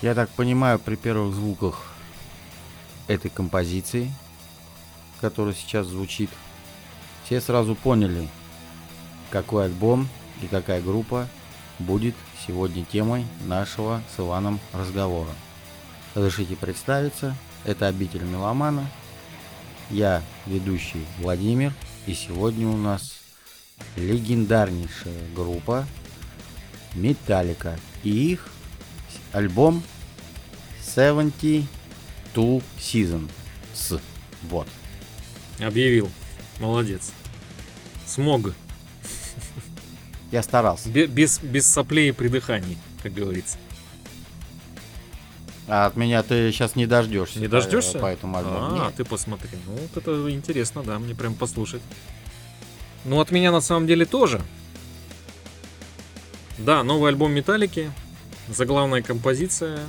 Я 0.00 0.14
так 0.14 0.30
понимаю, 0.30 0.78
при 0.78 0.94
первых 0.94 1.34
звуках 1.34 1.82
этой 3.08 3.30
композиции, 3.30 4.12
которая 5.20 5.54
сейчас 5.54 5.88
звучит, 5.88 6.30
все 7.24 7.40
сразу 7.40 7.74
поняли, 7.74 8.28
какой 9.30 9.64
альбом 9.64 10.08
и 10.40 10.46
какая 10.46 10.80
группа 10.80 11.28
будет 11.80 12.14
сегодня 12.46 12.84
темой 12.84 13.26
нашего 13.46 14.00
с 14.14 14.20
Иваном 14.20 14.60
разговора. 14.72 15.30
Разрешите 16.14 16.54
представиться, 16.54 17.36
это 17.64 17.88
«Обитель 17.88 18.22
меломана», 18.22 18.86
я 19.90 20.22
ведущий 20.46 21.04
Владимир, 21.18 21.72
и 22.06 22.14
сегодня 22.14 22.68
у 22.68 22.76
нас 22.76 23.18
легендарнейшая 23.96 25.28
группа 25.34 25.86
Металлика 26.94 27.78
и 28.04 28.32
их 28.32 28.48
альбом 29.32 29.82
72 30.94 31.66
Season. 32.78 33.28
С. 33.74 34.00
Вот. 34.42 34.68
Объявил. 35.60 36.10
Молодец. 36.60 37.12
Смог. 38.06 38.52
Я 40.30 40.42
старался. 40.42 40.88
Без, 40.88 41.38
без 41.40 41.66
соплей 41.66 42.10
и 42.10 42.12
придыханий, 42.12 42.76
как 43.02 43.14
говорится. 43.14 43.58
А 45.66 45.86
от 45.86 45.96
меня 45.96 46.22
ты 46.22 46.50
сейчас 46.50 46.76
не 46.76 46.86
дождешься. 46.86 47.38
Не 47.38 47.48
дождешься? 47.48 47.94
По, 47.94 47.98
по 48.00 48.06
этому 48.06 48.38
альбому. 48.38 48.80
А, 48.80 48.86
Нет. 48.86 48.94
ты 48.96 49.04
посмотри. 49.04 49.50
Ну, 49.66 49.74
вот 49.74 49.96
это 49.96 50.30
интересно, 50.30 50.82
да, 50.82 50.98
мне 50.98 51.14
прям 51.14 51.34
послушать. 51.34 51.82
Ну, 53.04 53.20
от 53.20 53.30
меня 53.30 53.52
на 53.52 53.60
самом 53.60 53.86
деле 53.86 54.06
тоже. 54.06 54.40
Да, 56.56 56.82
новый 56.82 57.10
альбом 57.10 57.32
Металлики. 57.32 57.92
Заглавная 58.48 59.02
композиция. 59.02 59.80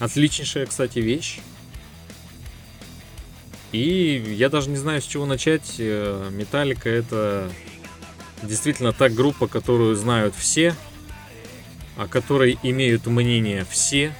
Отличнейшая, 0.00 0.66
кстати, 0.66 0.98
вещь. 0.98 1.40
И 3.72 4.34
я 4.36 4.48
даже 4.48 4.70
не 4.70 4.76
знаю, 4.76 5.00
с 5.00 5.04
чего 5.04 5.26
начать. 5.26 5.76
Э, 5.78 6.28
Металлика 6.32 6.88
это 6.88 7.50
действительно 8.42 8.92
та 8.92 9.08
группа, 9.08 9.46
которую 9.46 9.96
знают 9.96 10.34
все, 10.34 10.74
о 11.96 12.06
которой 12.06 12.58
имеют 12.62 13.06
мнение 13.06 13.66
все. 13.68 14.14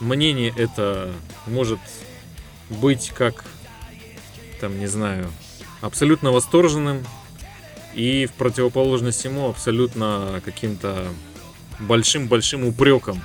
Мнение 0.00 0.52
это 0.56 1.12
может 1.46 1.80
быть 2.68 3.10
как, 3.14 3.44
там, 4.60 4.78
не 4.78 4.86
знаю, 4.86 5.30
абсолютно 5.80 6.32
восторженным 6.32 7.06
и 7.94 8.26
в 8.26 8.32
противоположность 8.32 9.24
ему 9.24 9.48
абсолютно 9.48 10.42
каким-то 10.44 11.08
большим-большим 11.80 12.66
упреком 12.66 13.22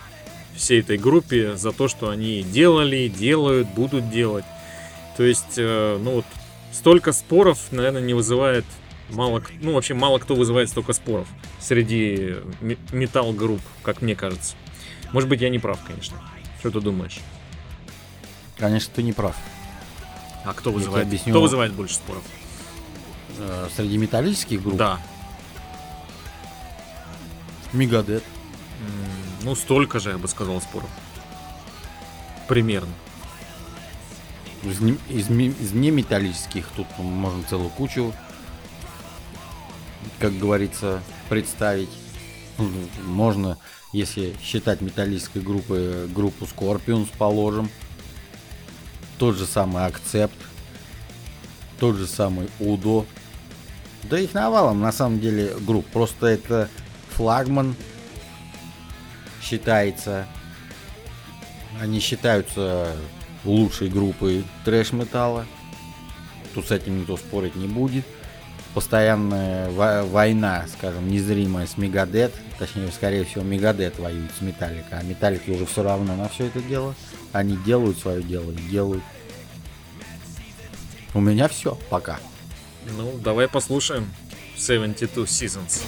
всей 0.56 0.82
этой 0.82 0.98
группе 0.98 1.56
за 1.56 1.72
то, 1.72 1.88
что 1.88 2.10
они 2.10 2.44
делали, 2.44 3.08
делают, 3.08 3.70
будут 3.70 4.10
делать. 4.10 4.46
То 5.18 5.24
есть, 5.24 5.58
э, 5.58 6.00
ну 6.02 6.16
вот, 6.16 6.26
столько 6.72 7.14
споров, 7.14 7.60
наверное, 7.72 8.02
не 8.02 8.14
вызывает 8.14 8.66
мало, 9.10 9.44
ну 9.62 9.74
вообще 9.74 9.94
мало 9.94 10.20
кто 10.20 10.36
вызывает 10.36 10.70
столько 10.70 10.94
споров 10.94 11.28
среди 11.60 12.36
металл-групп, 12.92 13.62
как 13.84 14.02
мне 14.02 14.16
кажется. 14.16 14.56
Может 15.12 15.30
быть, 15.30 15.42
я 15.42 15.50
не 15.50 15.60
прав, 15.60 15.80
конечно. 15.86 16.18
Что 16.60 16.72
ты 16.72 16.82
думаешь? 16.82 17.20
Конечно, 18.58 18.92
ты 18.96 19.04
не 19.04 19.14
прав. 19.14 19.36
А 20.46 20.54
кто 20.54 20.72
вызывает, 20.72 21.08
объясню... 21.08 21.34
кто 21.34 21.42
вызывает 21.42 21.74
больше 21.74 21.96
споров? 21.96 22.24
Э, 23.38 23.68
среди 23.76 23.98
металлических 23.98 24.62
групп? 24.62 24.78
Да. 24.78 25.00
Мегадет. 27.74 28.24
Ну, 29.44 29.56
столько 29.56 30.00
же, 30.00 30.12
я 30.12 30.18
бы 30.18 30.28
сказал, 30.28 30.62
споров. 30.62 30.90
Примерно. 32.48 32.94
Из, 34.64 34.80
из, 35.10 35.30
из 35.30 35.72
неметаллических 35.72 36.68
тут 36.76 36.86
можно 37.00 37.44
целую 37.44 37.70
кучу, 37.70 38.14
как 40.20 40.38
говорится, 40.38 41.02
представить. 41.30 41.90
Можно, 43.04 43.58
если 43.92 44.36
считать 44.44 44.82
металлической 44.82 45.42
группой, 45.42 46.08
группу 46.08 46.46
Scorpions 46.46 47.10
положим. 47.18 47.70
Тот 49.18 49.36
же 49.36 49.48
самый 49.48 49.86
Акцепт. 49.86 50.36
Тот 51.80 51.96
же 51.96 52.06
самый 52.06 52.50
Удо. 52.60 53.08
Да 54.04 54.20
их 54.20 54.34
навалом, 54.34 54.82
на 54.82 54.92
самом 54.92 55.20
деле, 55.20 55.56
групп. 55.60 55.88
Просто 55.88 56.28
это 56.28 56.70
флагман 57.10 57.76
считается. 59.42 60.28
Они 61.80 62.00
считаются 62.00 62.96
лучшей 63.44 63.90
группой 63.90 64.44
трэш-металла. 64.66 65.46
Тут 66.54 66.68
с 66.68 66.72
этим 66.72 67.00
никто 67.00 67.18
спорить 67.18 67.56
не 67.56 67.68
будет. 67.68 68.06
Постоянная 68.74 69.70
война, 69.70 70.66
скажем, 70.72 71.10
незримая 71.10 71.68
с 71.68 71.78
Мегадет. 71.78 72.34
Точнее, 72.58 72.90
скорее 72.92 73.26
всего, 73.26 73.44
Мегадет 73.44 74.00
воюет 74.00 74.32
с 74.38 74.42
Металлика. 74.42 75.00
А 75.00 75.04
Металлики 75.04 75.50
уже 75.50 75.66
все 75.66 75.84
равно 75.84 76.16
на 76.16 76.30
все 76.30 76.46
это 76.46 76.62
дело. 76.62 76.96
Они 77.34 77.58
делают 77.58 77.98
свое 77.98 78.22
дело 78.22 78.52
и 78.52 78.70
делают. 78.70 79.04
У 81.14 81.20
меня 81.20 81.48
все, 81.50 81.78
пока. 81.90 82.20
Ну, 82.98 83.18
давай 83.18 83.48
послушаем 83.50 84.10
72 84.56 85.26
Seasons. 85.26 85.84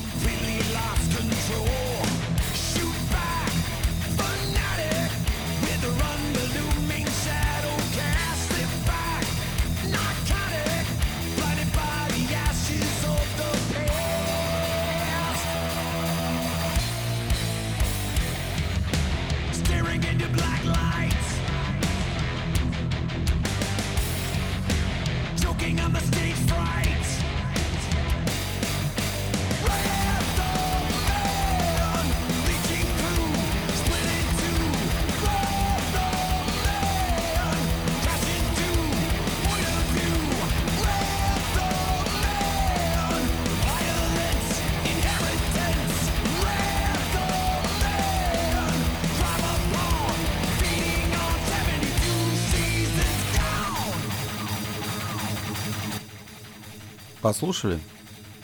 Послушали? 57.33 57.79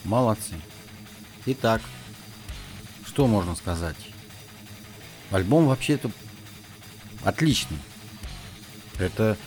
Молодцы. 0.03 0.55
Итак, 1.45 1.79
что 3.05 3.27
можно 3.27 3.55
сказать? 3.55 3.95
Альбом 5.29 5.67
вообще-то 5.67 6.09
отличный. 7.23 7.77
Это 8.97 9.37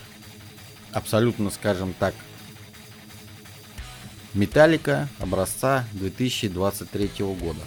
абсолютно, 0.92 1.50
скажем 1.50 1.92
так, 1.92 2.14
металлика 4.32 5.08
образца 5.18 5.86
2023 5.94 7.10
года. 7.34 7.62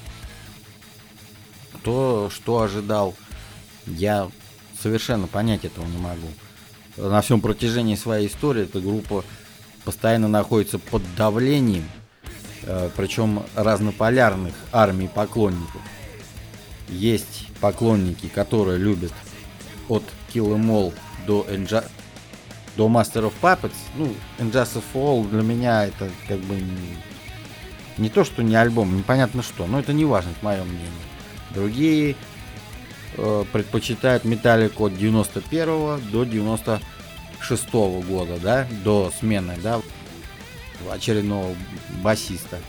То, 1.83 2.29
что 2.33 2.61
ожидал, 2.61 3.15
я 3.85 4.31
совершенно 4.81 5.27
понять 5.27 5.65
этого 5.65 5.85
не 5.85 5.97
могу. 5.97 6.29
На 6.95 7.19
всем 7.19 7.41
протяжении 7.41 7.95
своей 7.95 8.29
истории 8.29 8.63
эта 8.63 8.79
группа 8.79 9.25
постоянно 9.85 10.27
находится 10.27 10.79
под 10.79 11.03
давлением, 11.15 11.87
э, 12.63 12.89
причем 12.97 13.43
разнополярных 13.55 14.53
армий 14.71 15.07
поклонников. 15.07 15.81
Есть 16.89 17.47
поклонники, 17.61 18.27
которые 18.27 18.77
любят 18.77 19.13
от 19.87 20.03
Kill 20.33 20.55
Em 20.57 20.65
All 20.69 20.93
до 21.25 21.45
Enja 21.49 21.85
до 22.75 22.87
Master 22.87 23.31
of 23.31 23.33
Puppets. 23.41 23.75
Ну, 23.95 24.13
Injustice 24.39 24.83
for 24.93 25.23
All 25.23 25.29
для 25.29 25.41
меня 25.41 25.85
это 25.85 26.09
как 26.27 26.39
бы 26.39 26.55
не, 26.55 26.97
не 27.97 28.09
то, 28.09 28.23
что 28.23 28.43
не 28.43 28.55
альбом, 28.55 28.97
непонятно 28.97 29.41
что, 29.41 29.65
но 29.65 29.79
это 29.79 29.93
не 29.93 30.05
важно, 30.05 30.31
это 30.31 30.45
мое 30.45 30.63
мнение. 30.63 30.89
Другие 31.51 32.15
э, 33.17 33.45
предпочитают 33.51 34.25
Металлику 34.25 34.87
от 34.87 34.97
91 34.97 36.01
до 36.11 36.23
90 36.25 36.81
шестого 37.41 38.01
года, 38.01 38.37
да, 38.39 38.67
до 38.83 39.11
смены, 39.19 39.57
да, 39.61 39.81
очередного 40.91 41.55
басиста. 42.01 42.59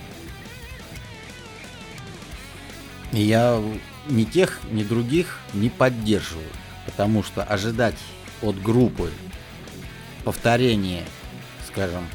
И 3.11 3.21
я 3.21 3.61
ни 4.09 4.23
тех, 4.23 4.59
ни 4.71 4.83
других 4.83 5.39
не 5.53 5.69
поддерживаю. 5.69 6.49
Потому 6.85 7.23
что 7.23 7.43
ожидать 7.43 7.97
от 8.41 8.61
группы 8.61 9.11
повторения, 10.23 11.03
скажем, 11.67 12.07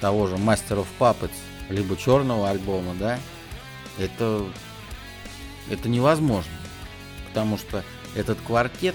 того 0.00 0.26
же 0.26 0.36
Master 0.36 0.84
of 0.84 0.86
Puppets, 0.98 1.30
либо 1.68 1.96
черного 1.96 2.48
альбома, 2.48 2.94
да, 2.94 3.18
это, 3.98 4.46
это 5.68 5.88
невозможно. 5.88 6.52
Потому 7.28 7.58
что 7.58 7.84
этот 8.14 8.38
квартет, 8.40 8.94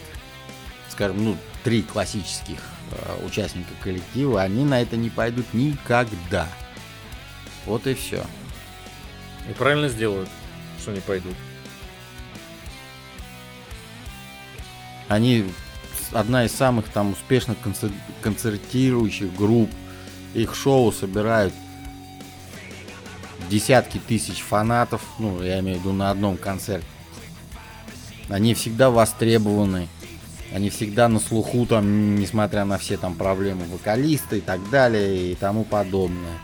скажем, 0.90 1.24
ну, 1.24 1.38
три 1.63 1.84
классических 1.84 2.60
участника 3.25 3.72
коллектива, 3.81 4.42
они 4.42 4.66
на 4.66 4.81
это 4.81 4.98
не 4.98 5.10
пойдут 5.10 5.54
никогда. 5.54 6.48
Вот 7.66 7.88
и 7.88 7.94
все. 7.94 8.25
И 9.50 9.54
правильно 9.54 9.90
сделают, 9.90 10.30
что 10.80 10.92
не 10.92 11.00
пойдут. 11.00 11.36
Они 15.07 15.45
одна 16.12 16.45
из 16.45 16.51
самых 16.54 16.90
там 16.90 17.12
успешных 17.12 17.57
концертирующих 18.22 19.36
групп. 19.36 19.69
Их 20.34 20.56
шоу 20.56 20.92
собирают 20.92 21.54
десятки 23.50 24.00
тысяч 24.00 24.42
фанатов, 24.42 25.01
ну, 25.19 25.44
я 25.44 25.60
имею 25.60 25.78
в 25.78 25.81
виду 25.81 25.94
на 25.94 26.10
одном 26.10 26.38
концерте. 26.38 26.88
Они 28.30 28.54
всегда 28.54 28.90
востребованы, 28.90 29.88
они 30.54 30.70
всегда 30.70 31.08
на 31.10 31.20
слуху, 31.20 31.66
там, 31.66 32.16
несмотря 32.16 32.64
на 32.64 32.78
все 32.78 32.96
там 32.98 33.16
проблемы 33.16 33.66
вокалиста 33.66 34.36
и 34.36 34.42
так 34.42 34.70
далее 34.70 35.32
и 35.32 35.36
тому 35.36 35.64
подобное. 35.64 36.38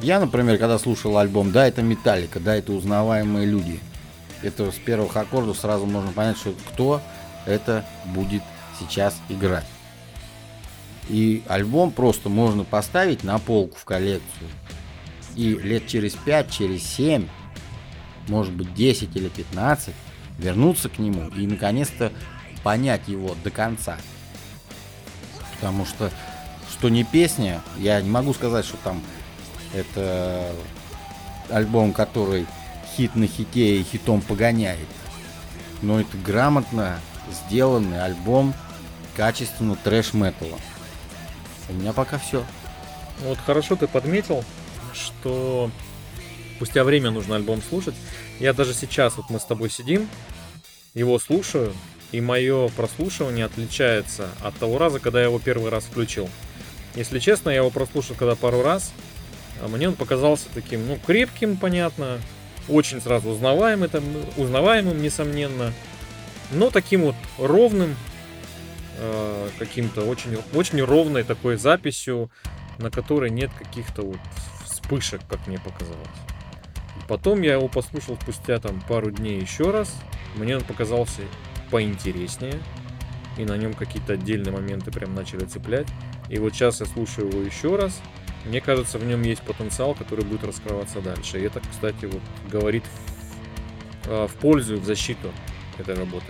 Я, 0.00 0.20
например, 0.20 0.58
когда 0.58 0.78
слушал 0.78 1.18
альбом, 1.18 1.50
да, 1.50 1.66
это 1.66 1.82
Металлика, 1.82 2.38
да, 2.38 2.54
это 2.54 2.72
узнаваемые 2.72 3.46
люди. 3.46 3.80
Это 4.42 4.70
с 4.70 4.76
первых 4.76 5.16
аккордов 5.16 5.58
сразу 5.58 5.86
можно 5.86 6.12
понять, 6.12 6.36
что 6.36 6.54
кто 6.68 7.00
это 7.46 7.84
будет 8.04 8.42
сейчас 8.78 9.16
играть. 9.28 9.66
И 11.08 11.42
альбом 11.48 11.90
просто 11.90 12.28
можно 12.28 12.62
поставить 12.62 13.24
на 13.24 13.38
полку 13.38 13.76
в 13.76 13.84
коллекцию. 13.84 14.48
И 15.34 15.54
лет 15.54 15.88
через 15.88 16.12
5, 16.12 16.50
через 16.50 16.84
7, 16.84 17.26
может 18.28 18.52
быть 18.52 18.72
10 18.72 19.16
или 19.16 19.28
15, 19.28 19.94
вернуться 20.38 20.88
к 20.88 20.98
нему 20.98 21.28
и 21.28 21.46
наконец-то 21.46 22.12
понять 22.62 23.08
его 23.08 23.36
до 23.44 23.50
конца. 23.50 23.98
Потому 25.54 25.86
что, 25.86 26.10
что 26.70 26.88
не 26.88 27.04
песня, 27.04 27.62
я 27.78 28.00
не 28.00 28.10
могу 28.10 28.34
сказать, 28.34 28.64
что 28.64 28.76
там 28.78 29.02
это 29.72 30.52
альбом, 31.50 31.92
который 31.92 32.46
хит 32.96 33.14
на 33.14 33.26
хите 33.26 33.80
и 33.80 33.84
хитом 33.84 34.20
погоняет. 34.20 34.88
Но 35.82 36.00
это 36.00 36.16
грамотно 36.16 36.98
сделанный 37.48 38.02
альбом 38.02 38.54
качественно 39.16 39.76
трэш-металла. 39.76 40.58
У 41.68 41.72
меня 41.72 41.92
пока 41.92 42.18
все. 42.18 42.44
Вот 43.22 43.38
хорошо 43.38 43.76
ты 43.76 43.86
подметил, 43.86 44.44
что 44.92 45.70
спустя 46.56 46.84
время 46.84 47.10
нужно 47.10 47.36
альбом 47.36 47.62
слушать. 47.62 47.94
Я 48.40 48.52
даже 48.52 48.74
сейчас, 48.74 49.16
вот 49.16 49.30
мы 49.30 49.38
с 49.38 49.44
тобой 49.44 49.70
сидим, 49.70 50.08
его 50.94 51.18
слушаю, 51.18 51.72
и 52.12 52.20
мое 52.20 52.68
прослушивание 52.68 53.44
отличается 53.44 54.28
от 54.42 54.56
того 54.56 54.78
раза, 54.78 55.00
когда 55.00 55.20
я 55.20 55.26
его 55.26 55.38
первый 55.38 55.70
раз 55.70 55.84
включил. 55.84 56.28
Если 56.94 57.18
честно, 57.18 57.50
я 57.50 57.56
его 57.56 57.70
прослушал 57.70 58.16
когда 58.16 58.36
пару 58.36 58.62
раз, 58.62 58.92
а 59.60 59.68
мне 59.68 59.88
он 59.88 59.94
показался 59.94 60.46
таким, 60.54 60.86
ну, 60.86 60.98
крепким, 61.04 61.56
понятно, 61.56 62.20
очень 62.68 63.00
сразу 63.00 63.30
узнаваемым, 63.30 63.88
там, 63.88 64.04
узнаваемым, 64.36 65.00
несомненно, 65.00 65.72
но 66.52 66.70
таким 66.70 67.02
вот 67.02 67.16
ровным, 67.38 67.96
э, 68.98 69.48
каким-то 69.58 70.02
очень, 70.02 70.38
очень 70.54 70.80
ровной 70.82 71.24
такой 71.24 71.56
записью, 71.56 72.30
на 72.78 72.90
которой 72.90 73.30
нет 73.30 73.50
каких-то 73.58 74.02
вот 74.02 74.18
вспышек, 74.64 75.20
как 75.28 75.46
мне 75.46 75.58
показалось. 75.58 76.33
Потом 77.08 77.42
я 77.42 77.54
его 77.54 77.68
послушал 77.68 78.16
спустя 78.20 78.58
там 78.58 78.80
пару 78.88 79.10
дней 79.10 79.40
еще 79.40 79.70
раз. 79.70 79.94
Мне 80.36 80.56
он 80.56 80.62
показался 80.62 81.22
поинтереснее. 81.70 82.58
И 83.36 83.44
на 83.44 83.56
нем 83.56 83.74
какие-то 83.74 84.14
отдельные 84.14 84.52
моменты 84.52 84.90
прям 84.90 85.14
начали 85.14 85.44
цеплять. 85.44 85.88
И 86.28 86.38
вот 86.38 86.54
сейчас 86.54 86.80
я 86.80 86.86
слушаю 86.86 87.28
его 87.28 87.42
еще 87.42 87.76
раз. 87.76 88.00
Мне 88.44 88.60
кажется, 88.60 88.98
в 88.98 89.04
нем 89.04 89.22
есть 89.22 89.42
потенциал, 89.42 89.94
который 89.94 90.24
будет 90.24 90.44
раскрываться 90.44 91.00
дальше. 91.00 91.40
И 91.40 91.42
это, 91.42 91.60
кстати, 91.60 92.04
вот 92.04 92.20
говорит 92.50 92.84
в, 92.84 94.08
а, 94.08 94.28
в 94.28 94.34
пользу, 94.34 94.78
в 94.78 94.84
защиту 94.84 95.32
этой 95.78 95.94
работы. 95.94 96.26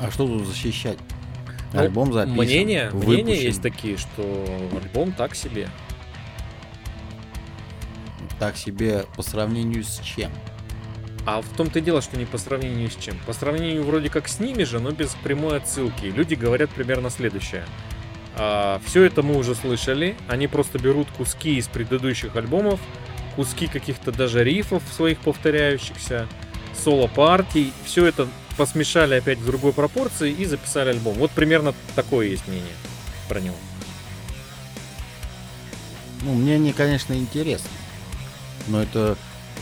А 0.00 0.10
что 0.10 0.26
тут 0.26 0.46
защищать? 0.46 0.98
Ну, 1.72 1.80
альбом 1.80 2.12
записан. 2.12 2.36
Мнения, 2.36 2.90
мнения 2.92 3.36
есть 3.36 3.62
такие, 3.62 3.96
что 3.96 4.46
альбом 4.80 5.12
так 5.12 5.34
себе. 5.34 5.68
Так 8.44 8.58
себе 8.58 9.06
по 9.16 9.22
сравнению 9.22 9.82
с 9.82 10.00
чем? 10.00 10.30
А 11.24 11.40
в 11.40 11.48
том-то 11.56 11.78
и 11.78 11.82
дело, 11.82 12.02
что 12.02 12.18
не 12.18 12.26
по 12.26 12.36
сравнению 12.36 12.90
с 12.90 12.94
чем. 12.94 13.18
По 13.24 13.32
сравнению 13.32 13.84
вроде 13.84 14.10
как 14.10 14.28
с 14.28 14.38
ними 14.38 14.64
же, 14.64 14.80
но 14.80 14.90
без 14.90 15.16
прямой 15.22 15.56
отсылки. 15.56 16.04
Люди 16.04 16.34
говорят 16.34 16.68
примерно 16.68 17.08
следующее. 17.08 17.64
А, 18.36 18.82
все 18.84 19.04
это 19.04 19.22
мы 19.22 19.38
уже 19.38 19.54
слышали. 19.54 20.14
Они 20.28 20.46
просто 20.46 20.78
берут 20.78 21.08
куски 21.16 21.56
из 21.56 21.68
предыдущих 21.68 22.36
альбомов, 22.36 22.80
куски 23.34 23.66
каких-то 23.66 24.12
даже 24.12 24.44
рифов 24.44 24.82
своих 24.94 25.20
повторяющихся, 25.20 26.28
соло-партий. 26.74 27.72
Все 27.86 28.04
это 28.04 28.28
посмешали 28.58 29.14
опять 29.14 29.38
в 29.38 29.46
другой 29.46 29.72
пропорции 29.72 30.30
и 30.30 30.44
записали 30.44 30.90
альбом. 30.90 31.14
Вот 31.14 31.30
примерно 31.30 31.72
такое 31.96 32.26
есть 32.26 32.46
мнение 32.46 32.74
про 33.26 33.40
него. 33.40 33.56
Ну, 36.24 36.34
мнение, 36.34 36.74
конечно, 36.74 37.14
интересно. 37.14 37.70
Но 38.68 38.82
это, 38.82 39.16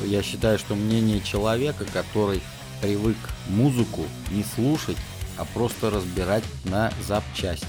я 0.04 0.22
считаю, 0.22 0.58
что 0.58 0.74
мнение 0.74 1.20
человека, 1.20 1.84
который 1.92 2.40
привык 2.80 3.16
музыку 3.48 4.04
не 4.30 4.44
слушать, 4.44 4.96
а 5.36 5.44
просто 5.44 5.90
разбирать 5.90 6.44
на 6.64 6.92
запчасти. 7.06 7.66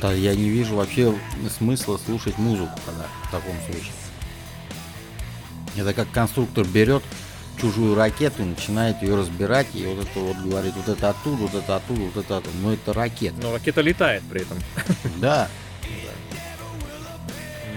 Да, 0.00 0.12
я 0.12 0.34
не 0.34 0.48
вижу 0.48 0.76
вообще 0.76 1.14
смысла 1.56 1.98
слушать 1.98 2.38
музыку 2.38 2.78
когда 2.86 3.06
в 3.24 3.30
таком 3.30 3.56
случае. 3.66 3.92
Это 5.76 5.92
как 5.92 6.10
конструктор 6.10 6.64
берет 6.64 7.02
чужую 7.60 7.94
ракету, 7.94 8.44
начинает 8.44 9.02
ее 9.02 9.16
разбирать, 9.16 9.66
и 9.74 9.84
вот 9.84 10.06
это 10.06 10.20
вот 10.20 10.36
говорит, 10.36 10.74
вот 10.76 10.88
это 10.88 11.10
оттуда, 11.10 11.36
вот 11.42 11.54
это 11.54 11.76
оттуда, 11.76 12.00
вот 12.00 12.16
это 12.24 12.36
оттуда. 12.38 12.56
Но 12.62 12.72
это 12.72 12.92
ракета. 12.92 13.36
Но 13.42 13.52
ракета 13.52 13.80
летает 13.80 14.22
при 14.30 14.42
этом. 14.42 14.58
Да. 15.16 15.48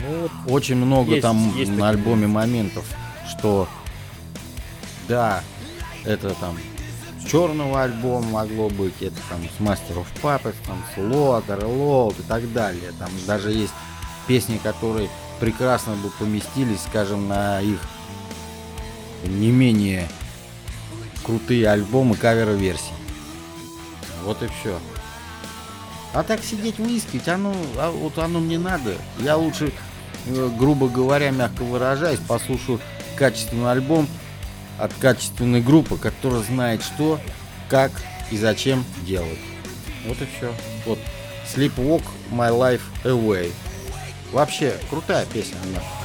Ну, 0.08 0.30
Очень 0.54 0.78
много 0.78 1.12
есть, 1.12 1.22
там 1.22 1.56
есть 1.56 1.72
на 1.72 1.90
альбоме 1.90 2.28
моментов, 2.28 2.86
что 3.30 3.68
да, 5.08 5.44
это 6.06 6.34
там 6.36 6.58
с 7.20 7.30
черного 7.30 7.84
альбома 7.84 8.28
могло 8.28 8.70
быть, 8.70 9.02
это 9.02 9.18
там 9.30 9.42
с 9.44 9.62
Master 9.62 10.04
of 10.04 10.08
Puppets, 10.22 10.56
там 10.66 10.84
с 10.94 10.98
Loader, 10.98 11.62
Load 11.62 12.20
и 12.20 12.24
так 12.24 12.52
далее. 12.54 12.92
Там 12.98 13.10
даже 13.28 13.52
есть 13.52 13.74
песни, 14.28 14.60
которые 14.62 15.10
прекрасно 15.40 15.96
бы 15.96 16.10
поместились, 16.12 16.82
скажем, 16.82 17.28
на 17.28 17.62
их 17.62 17.80
не 19.24 19.52
менее 19.52 20.08
крутые 21.24 21.70
альбомы 21.70 22.16
кавер-версии. 22.16 22.94
Вот 24.24 24.42
и 24.44 24.48
все. 24.48 24.80
А 26.14 26.24
так 26.24 26.44
сидеть 26.44 26.78
выискивать, 26.78 27.28
оно, 27.28 27.56
а 27.78 27.90
вот 27.92 28.18
оно 28.18 28.40
мне 28.40 28.60
надо. 28.60 28.96
Я 29.20 29.38
лучше, 29.38 29.72
грубо 30.28 30.88
говоря, 30.88 31.32
мягко 31.32 31.64
выражаясь, 31.64 32.20
послушаю 32.20 32.80
качественный 33.16 33.72
альбом, 33.72 34.08
от 34.78 34.94
качественной 34.96 35.62
группы, 35.62 35.98
которая 35.98 36.42
знает 36.42 36.82
что, 36.82 37.20
как 37.70 37.92
и 38.32 38.38
зачем 38.38 38.84
делать. 39.06 39.40
Вот 40.08 40.18
и 40.22 40.28
все. 40.38 40.52
Вот 40.86 40.98
Sleepwalk 41.54 42.04
My 42.32 42.50
Life 42.50 42.82
Away. 43.04 43.52
Вообще 44.32 44.76
крутая 44.90 45.26
песня. 45.26 45.58
Она. 45.64 46.01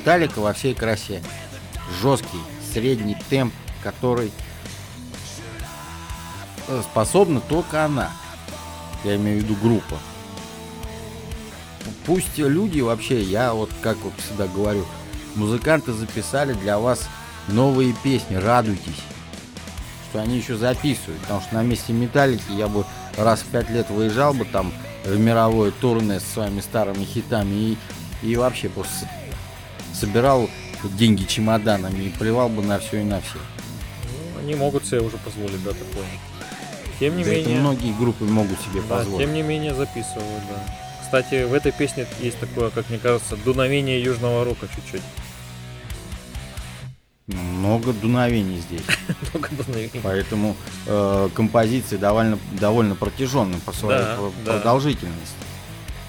Металлика 0.00 0.38
во 0.38 0.54
всей 0.54 0.72
красе. 0.72 1.22
Жесткий, 2.00 2.40
средний 2.72 3.18
темп, 3.28 3.52
который 3.82 4.32
э, 6.68 6.82
способна 6.90 7.42
только 7.42 7.84
она. 7.84 8.10
Я 9.04 9.16
имею 9.16 9.40
в 9.40 9.44
виду 9.44 9.56
группа. 9.62 9.98
Пусть 12.06 12.38
люди 12.38 12.80
вообще, 12.80 13.20
я 13.20 13.52
вот 13.52 13.70
как 13.82 13.98
вот 13.98 14.14
всегда 14.16 14.46
говорю, 14.46 14.86
музыканты 15.34 15.92
записали 15.92 16.54
для 16.54 16.78
вас 16.78 17.06
новые 17.48 17.94
песни, 18.02 18.36
радуйтесь, 18.36 19.02
что 20.08 20.22
они 20.22 20.38
еще 20.38 20.56
записывают, 20.56 21.20
потому 21.20 21.42
что 21.42 21.56
на 21.56 21.62
месте 21.62 21.92
Металлики 21.92 22.52
я 22.52 22.68
бы 22.68 22.86
раз 23.18 23.40
в 23.40 23.46
пять 23.48 23.68
лет 23.68 23.90
выезжал 23.90 24.32
бы 24.32 24.46
там 24.46 24.72
в 25.04 25.18
мировое 25.18 25.72
турне 25.72 26.20
со 26.20 26.26
своими 26.26 26.62
старыми 26.62 27.04
хитами 27.04 27.54
и, 27.54 27.78
и 28.22 28.36
вообще 28.36 28.70
просто 28.70 29.06
собирал 30.00 30.48
деньги 30.82 31.24
чемоданами 31.24 32.04
и 32.04 32.08
плевал 32.08 32.48
бы 32.48 32.62
на 32.62 32.78
все 32.78 33.00
и 33.00 33.04
на 33.04 33.20
всех. 33.20 33.42
Ну, 34.34 34.40
они 34.40 34.54
могут 34.54 34.86
себе 34.86 35.00
уже 35.00 35.18
позволить, 35.18 35.62
да, 35.62 35.70
такое. 35.70 36.06
Тем 36.98 37.16
не 37.16 37.24
Да 37.24 37.30
менее... 37.30 37.52
Это 37.52 37.60
многие 37.60 37.92
группы 37.98 38.24
могут 38.24 38.58
себе 38.60 38.80
Да, 38.88 38.96
позволить. 38.96 39.26
тем 39.26 39.34
не 39.34 39.42
менее 39.42 39.74
записывают, 39.74 40.42
да. 40.50 40.76
Кстати, 41.02 41.44
в 41.44 41.52
этой 41.52 41.72
песне 41.72 42.06
есть 42.20 42.38
такое, 42.38 42.70
как 42.70 42.88
мне 42.88 42.98
кажется, 42.98 43.36
дуновение 43.36 44.02
южного 44.02 44.44
рока 44.44 44.66
чуть-чуть. 44.74 45.02
Много 47.26 47.92
дуновений 47.92 48.58
здесь. 48.58 48.82
Только 49.32 49.54
дуновение. 49.54 50.00
Поэтому 50.02 50.56
э, 50.86 51.28
композиции 51.34 51.96
довольно, 51.96 52.38
довольно 52.52 52.94
протяженные 52.96 53.60
по 53.60 53.72
своей 53.72 54.00
Да, 54.00 54.16
про- 54.16 54.32
да. 54.44 54.58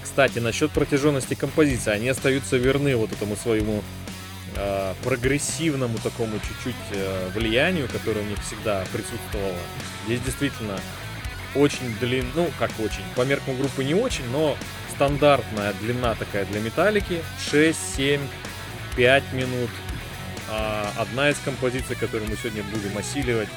Кстати, 0.02 0.38
насчет 0.38 0.70
протяженности 0.72 1.34
композиции, 1.34 1.92
они 1.92 2.08
остаются 2.08 2.56
верны 2.56 2.96
вот 2.96 3.12
этому 3.12 3.36
своему 3.36 3.82
э, 4.56 4.94
прогрессивному 5.04 5.98
такому 5.98 6.38
чуть-чуть 6.38 6.74
э, 6.90 7.30
влиянию, 7.34 7.88
которое 7.88 8.20
у 8.20 8.28
них 8.28 8.38
всегда 8.44 8.84
присутствовало. 8.92 9.56
Здесь 10.06 10.20
действительно 10.20 10.78
очень 11.54 11.94
длин, 12.00 12.26
ну 12.34 12.50
как 12.58 12.70
очень, 12.78 13.04
по 13.14 13.22
меркам 13.22 13.56
группы 13.56 13.84
не 13.84 13.94
очень, 13.94 14.28
но 14.30 14.56
стандартная 14.94 15.72
длина 15.80 16.14
такая 16.14 16.44
для 16.46 16.60
металлики 16.60 17.22
6, 17.50 17.78
7, 17.96 18.20
5 18.96 19.32
минут. 19.32 19.70
А 20.50 20.92
одна 20.98 21.30
из 21.30 21.36
композиций, 21.44 21.96
которую 21.96 22.28
мы 22.28 22.36
сегодня 22.36 22.62
будем 22.64 22.96
осиливать, 22.98 23.48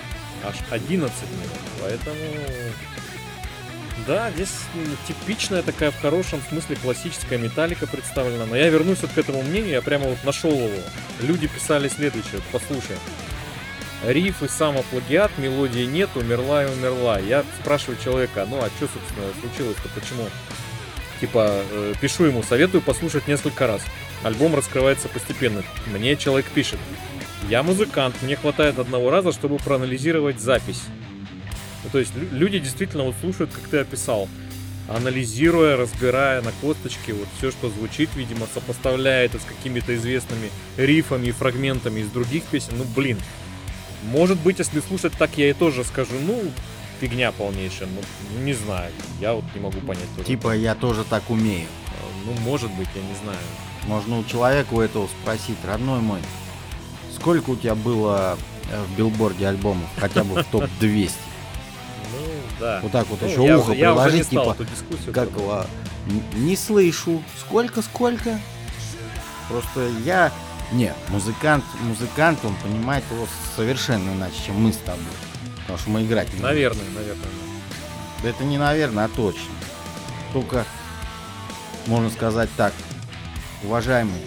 аж 0.44 0.56
11 0.70 1.22
минут. 1.32 1.60
Поэтому 1.82 2.16
да, 4.06 4.30
здесь 4.32 4.52
типичная 5.08 5.62
такая 5.62 5.92
в 5.92 6.00
хорошем 6.02 6.42
смысле 6.50 6.76
классическая 6.76 7.38
металлика 7.38 7.88
представлена. 7.88 8.46
Но 8.46 8.56
я 8.56 8.70
вернусь 8.70 9.02
вот 9.02 9.12
к 9.12 9.18
этому 9.18 9.42
мнению, 9.42 9.72
я 9.72 9.82
прямо 9.82 10.06
вот 10.08 10.24
нашел 10.24 10.52
его. 10.52 10.82
Люди 11.22 11.48
писали 11.48 11.88
следующее, 11.88 12.42
послушай. 12.52 12.98
Риф 14.06 14.44
и 14.44 14.48
самоплагиат, 14.48 15.32
мелодии 15.38 15.86
нет, 15.86 16.10
умерла 16.16 16.66
и 16.66 16.72
умерла. 16.72 17.20
Я 17.20 17.44
спрашиваю 17.62 17.98
человека, 18.04 18.46
ну 18.50 18.58
а 18.58 18.70
что, 18.78 18.88
собственно, 18.88 19.28
случилось-то, 19.42 19.90
почему? 19.90 20.28
Типа, 21.22 21.64
э, 21.72 21.94
пишу 22.02 22.26
ему, 22.26 22.44
советую 22.44 22.82
послушать 22.82 23.28
несколько 23.28 23.66
раз. 23.66 23.82
Альбом 24.24 24.54
раскрывается 24.56 25.08
постепенно. 25.08 25.64
Мне 25.88 26.18
человек 26.18 26.46
пишет. 26.48 26.80
Я 27.50 27.64
музыкант, 27.64 28.16
мне 28.22 28.36
хватает 28.36 28.78
одного 28.80 29.10
раза, 29.10 29.32
чтобы 29.32 29.58
проанализировать 29.58 30.40
запись. 30.40 30.84
Ну, 31.86 31.90
то 31.92 32.00
есть 32.00 32.14
лю- 32.16 32.28
люди 32.32 32.60
действительно 32.60 33.04
вот 33.04 33.16
слушают, 33.22 33.52
как 33.54 33.64
ты 33.70 33.78
описал, 33.78 34.28
анализируя, 34.88 35.78
разбирая 35.78 36.42
на 36.42 36.52
косточке 36.62 37.14
вот 37.14 37.28
все, 37.38 37.52
что 37.52 37.70
звучит, 37.70 38.10
видимо, 38.16 38.48
сопоставляя 38.54 39.26
это 39.26 39.40
с 39.40 39.44
какими-то 39.44 39.96
известными 39.96 40.50
рифами 40.78 41.28
и 41.28 41.32
фрагментами 41.32 42.02
из 42.02 42.08
других 42.10 42.44
песен. 42.44 42.74
Ну, 42.78 42.84
блин, 42.96 43.18
может 44.04 44.40
быть, 44.40 44.60
если 44.60 44.80
слушать 44.82 45.14
так, 45.18 45.32
я 45.38 45.50
и 45.50 45.54
тоже 45.54 45.84
скажу, 45.84 46.14
ну, 46.22 46.42
фигня 47.02 47.32
полнейшая, 47.32 47.88
ну, 47.88 48.40
не 48.44 48.54
знаю, 48.54 48.92
я 49.20 49.34
вот 49.34 49.44
не 49.56 49.62
могу 49.62 49.80
понять 49.82 50.08
тоже. 50.16 50.28
Типа 50.28 50.56
я 50.56 50.76
тоже 50.76 51.04
так 51.04 51.30
умею. 51.30 51.68
Ну, 52.26 52.34
может 52.42 52.72
быть, 52.72 52.88
я 52.96 53.02
не 53.02 53.16
знаю. 53.24 53.38
Можно 53.88 54.20
у 54.20 54.24
человека 54.24 54.74
у 54.74 54.82
этого 54.82 55.08
спросить, 55.22 55.58
родной 55.64 56.00
мой, 56.00 56.20
сколько 57.16 57.52
у 57.52 57.56
тебя 57.56 57.76
было 57.76 58.38
э, 58.72 58.84
в 58.84 58.98
билборде 58.98 59.48
альбомов, 59.48 59.88
хотя 59.98 60.24
бы 60.24 60.42
в 60.42 60.46
топ-200? 60.46 61.12
Да. 62.60 62.80
Вот 62.82 62.92
так 62.92 63.08
вот 63.08 63.22
Ну, 63.22 63.28
еще 63.28 63.46
я, 63.46 63.60
ухо 63.60 63.74
я 63.74 63.94
уже 63.94 64.18
не 64.18 64.24
приложить, 64.24 64.28
стал 64.28 64.54
типа, 64.54 64.64
дискуссию 64.64 65.14
как 65.14 65.30
его, 65.32 65.66
не 66.36 66.56
слышу, 66.56 67.24
сколько, 67.40 67.82
сколько? 67.82 68.40
Просто 69.50 69.90
я, 70.04 70.32
не, 70.72 70.94
музыкант, 71.10 71.64
музыкант, 71.82 72.40
он 72.44 72.56
понимает 72.56 73.04
его 73.12 73.28
совершенно 73.56 74.12
иначе, 74.12 74.36
чем 74.46 74.56
мы 74.56 74.72
с 74.72 74.78
тобой. 74.78 75.04
Потому 75.62 75.80
что 75.80 75.90
мы 75.90 76.04
играть 76.04 76.34
не. 76.34 76.42
Наверное, 76.42 76.86
наверное. 76.96 77.26
Да 78.24 78.30
это 78.30 78.44
не 78.44 78.58
наверное, 78.58 79.06
а 79.06 79.10
точно. 79.10 79.42
Только, 80.34 80.66
можно 81.88 82.10
сказать 82.10 82.50
так, 82.56 82.74
уважаемый, 83.64 84.22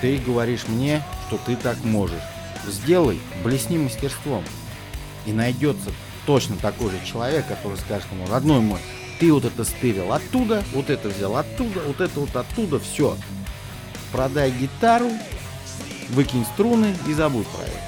ты 0.00 0.18
говоришь 0.18 0.66
мне, 0.68 1.02
что 1.26 1.38
ты 1.38 1.56
так 1.56 1.82
можешь. 1.84 2.22
Сделай, 2.66 3.20
блесни 3.44 3.78
мастерством. 3.78 4.44
И 5.24 5.32
найдется 5.32 5.90
точно 6.26 6.56
такой 6.56 6.90
же 6.90 7.00
человек, 7.04 7.46
который 7.46 7.78
скажет 7.78 8.06
ему, 8.12 8.26
родной 8.28 8.60
мой, 8.60 8.80
ты 9.18 9.32
вот 9.32 9.44
это 9.44 9.64
стырил 9.64 10.12
оттуда, 10.12 10.62
вот 10.74 10.90
это 10.90 11.08
взял 11.08 11.36
оттуда, 11.36 11.80
вот 11.86 12.00
это 12.00 12.20
вот 12.20 12.36
оттуда, 12.36 12.78
все. 12.78 13.16
Продай 14.12 14.50
гитару, 14.50 15.10
выкинь 16.10 16.44
струны 16.52 16.94
и 17.08 17.14
забудь 17.14 17.46
про 17.46 17.62
это. 17.62 17.78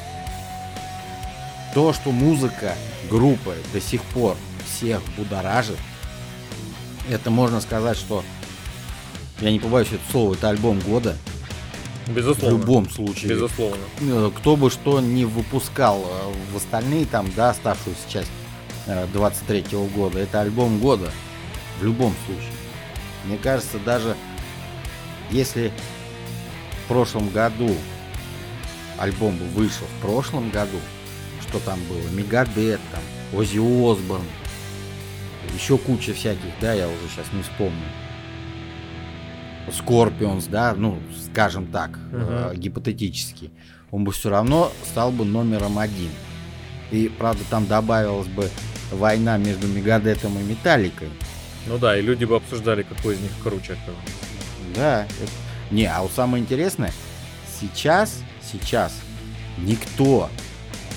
То, 1.74 1.92
что 1.92 2.12
музыка 2.12 2.74
группы 3.10 3.56
до 3.72 3.80
сих 3.80 4.02
пор 4.02 4.36
всех 4.66 5.02
будоражит, 5.16 5.78
это 7.10 7.30
можно 7.30 7.60
сказать, 7.60 7.96
что 7.96 8.24
я 9.40 9.50
не 9.50 9.60
побоюсь 9.60 9.88
это 9.88 10.02
слово, 10.10 10.34
это 10.34 10.48
альбом 10.48 10.80
года. 10.80 11.16
В 12.08 12.12
Безусловно. 12.14 12.58
любом 12.58 12.90
случае. 12.90 13.30
Безусловно. 13.30 13.82
Э, 14.00 14.30
Кто 14.36 14.56
бы 14.56 14.70
что 14.70 15.00
не 15.00 15.24
выпускал 15.26 16.00
э, 16.00 16.32
в 16.52 16.56
остальные 16.56 17.04
там, 17.06 17.30
да, 17.36 17.50
оставшуюся 17.50 18.00
часть 18.08 18.30
23 19.12 19.64
года, 19.94 20.18
это 20.18 20.40
альбом 20.40 20.78
года. 20.78 21.10
В 21.78 21.84
любом 21.84 22.14
случае. 22.26 22.50
Мне 23.26 23.36
кажется, 23.36 23.78
даже 23.78 24.16
если 25.30 25.70
в 26.84 26.88
прошлом 26.88 27.28
году 27.28 27.74
альбом 28.96 29.36
бы 29.36 29.44
вышел 29.46 29.86
в 29.98 30.02
прошлом 30.02 30.50
году, 30.50 30.78
что 31.46 31.58
там 31.60 31.78
было, 31.88 32.08
Megadeth, 32.12 32.80
там, 32.90 33.38
Оззи 33.38 33.58
Осборн, 33.58 34.24
еще 35.54 35.76
куча 35.76 36.14
всяких, 36.14 36.50
да, 36.60 36.72
я 36.72 36.86
уже 36.88 36.96
сейчас 37.14 37.26
не 37.32 37.42
вспомню. 37.42 37.84
Скорпионс, 39.72 40.46
да, 40.46 40.74
ну, 40.76 40.98
скажем 41.30 41.66
так, 41.66 41.98
э, 42.12 42.52
гипотетически, 42.56 43.50
он 43.90 44.04
бы 44.04 44.12
все 44.12 44.30
равно 44.30 44.72
стал 44.90 45.10
бы 45.12 45.24
номером 45.24 45.78
один. 45.78 46.10
И, 46.90 47.08
правда, 47.08 47.42
там 47.50 47.66
добавилась 47.66 48.28
бы 48.28 48.48
война 48.92 49.36
между 49.36 49.66
Мегадетом 49.66 50.38
и 50.38 50.42
Металликой. 50.42 51.08
Ну 51.66 51.78
да, 51.78 51.98
и 51.98 52.02
люди 52.02 52.24
бы 52.24 52.36
обсуждали, 52.36 52.82
какой 52.82 53.14
из 53.14 53.20
них 53.20 53.30
круче. 53.42 53.76
Да. 54.74 55.04
это- 55.04 55.30
Не, 55.70 55.84
а 55.86 56.00
вот 56.02 56.12
самое 56.12 56.42
интересное, 56.42 56.92
сейчас, 57.60 58.20
сейчас 58.50 58.94
никто 59.58 60.30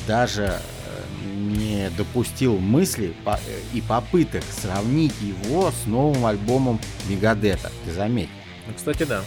даже 0.08 0.44
э, 0.44 1.26
не 1.58 1.90
допустил 1.98 2.58
мысли 2.58 3.14
э, 3.26 3.36
и 3.74 3.82
попыток 3.82 4.44
сравнить 4.62 5.14
его 5.22 5.72
с 5.72 5.86
новым 5.88 6.26
альбомом 6.26 6.80
Мегадета. 7.10 7.70
Ты 7.86 7.92
заметь. 7.94 8.30
Ну, 8.68 8.74
кстати, 8.76 9.04
да. 9.04 9.24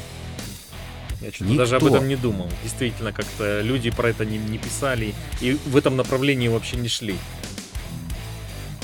Я 1.21 1.31
что-то 1.31 1.45
Никто. 1.45 1.63
даже 1.63 1.77
об 1.77 1.85
этом 1.85 2.09
не 2.09 2.17
думал. 2.17 2.49
Действительно, 2.63 3.13
как-то 3.13 3.61
люди 3.63 3.91
про 3.91 4.11
это 4.11 4.25
не, 4.25 4.39
не 4.39 4.59
писали 4.59 5.15
и 5.41 5.53
в 5.67 5.77
этом 5.77 5.97
направлении 5.97 6.49
вообще 6.49 6.77
не 6.77 6.89
шли. 6.89 7.17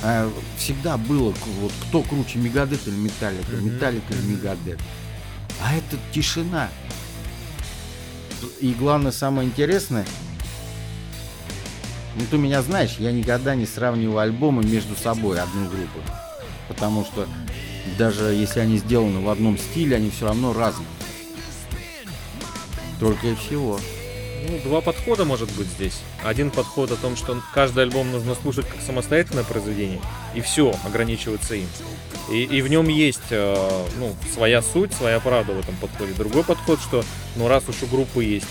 А, 0.02 0.32
всегда 0.56 0.96
было, 0.96 1.34
вот 1.60 1.72
кто 1.88 2.02
круче, 2.02 2.38
Мегадет 2.38 2.86
или 2.86 2.94
Металлика, 2.94 3.52
Мгм, 3.52 3.74
Металлика 3.74 4.14
или. 4.14 4.22
Мегадет. 4.22 4.78
А 5.62 5.74
это 5.74 5.98
тишина. 6.12 6.70
И 8.60 8.72
главное, 8.72 9.12
самое 9.12 9.46
интересное, 9.46 10.06
ну 12.16 12.22
ты 12.30 12.38
меня 12.38 12.62
знаешь, 12.62 12.96
я 12.98 13.12
никогда 13.12 13.54
не 13.54 13.66
сравниваю 13.66 14.18
альбомы 14.18 14.64
между 14.64 14.96
собой 14.96 15.38
одной 15.38 15.68
группы. 15.68 16.00
Потому 16.68 17.04
что 17.04 17.26
даже 17.98 18.24
если 18.32 18.60
они 18.60 18.78
сделаны 18.78 19.20
в 19.20 19.28
одном 19.28 19.58
стиле, 19.58 19.96
они 19.96 20.10
все 20.10 20.26
равно 20.26 20.52
разные. 20.52 20.88
Только 22.98 23.28
и 23.28 23.34
всего. 23.34 23.78
Ну, 24.48 24.58
два 24.64 24.80
подхода 24.80 25.24
может 25.24 25.50
быть 25.52 25.68
здесь. 25.68 26.00
Один 26.24 26.50
подход 26.50 26.90
о 26.90 26.96
том, 26.96 27.16
что 27.16 27.42
каждый 27.54 27.84
альбом 27.84 28.10
нужно 28.10 28.34
слушать 28.34 28.66
как 28.66 28.80
самостоятельное 28.80 29.44
произведение, 29.44 30.00
и 30.34 30.40
все, 30.40 30.74
ограничиваться 30.84 31.54
им. 31.54 31.66
И, 32.30 32.44
и 32.44 32.62
в 32.62 32.68
нем 32.68 32.88
есть 32.88 33.30
э, 33.30 33.84
ну, 33.98 34.14
своя 34.32 34.62
суть, 34.62 34.92
своя 34.92 35.20
правда 35.20 35.52
в 35.52 35.58
этом 35.58 35.74
подходе. 35.76 36.12
Другой 36.14 36.44
подход, 36.44 36.80
что 36.80 37.04
ну 37.36 37.48
раз 37.48 37.68
уж 37.68 37.82
у 37.82 37.86
группы 37.86 38.24
есть 38.24 38.46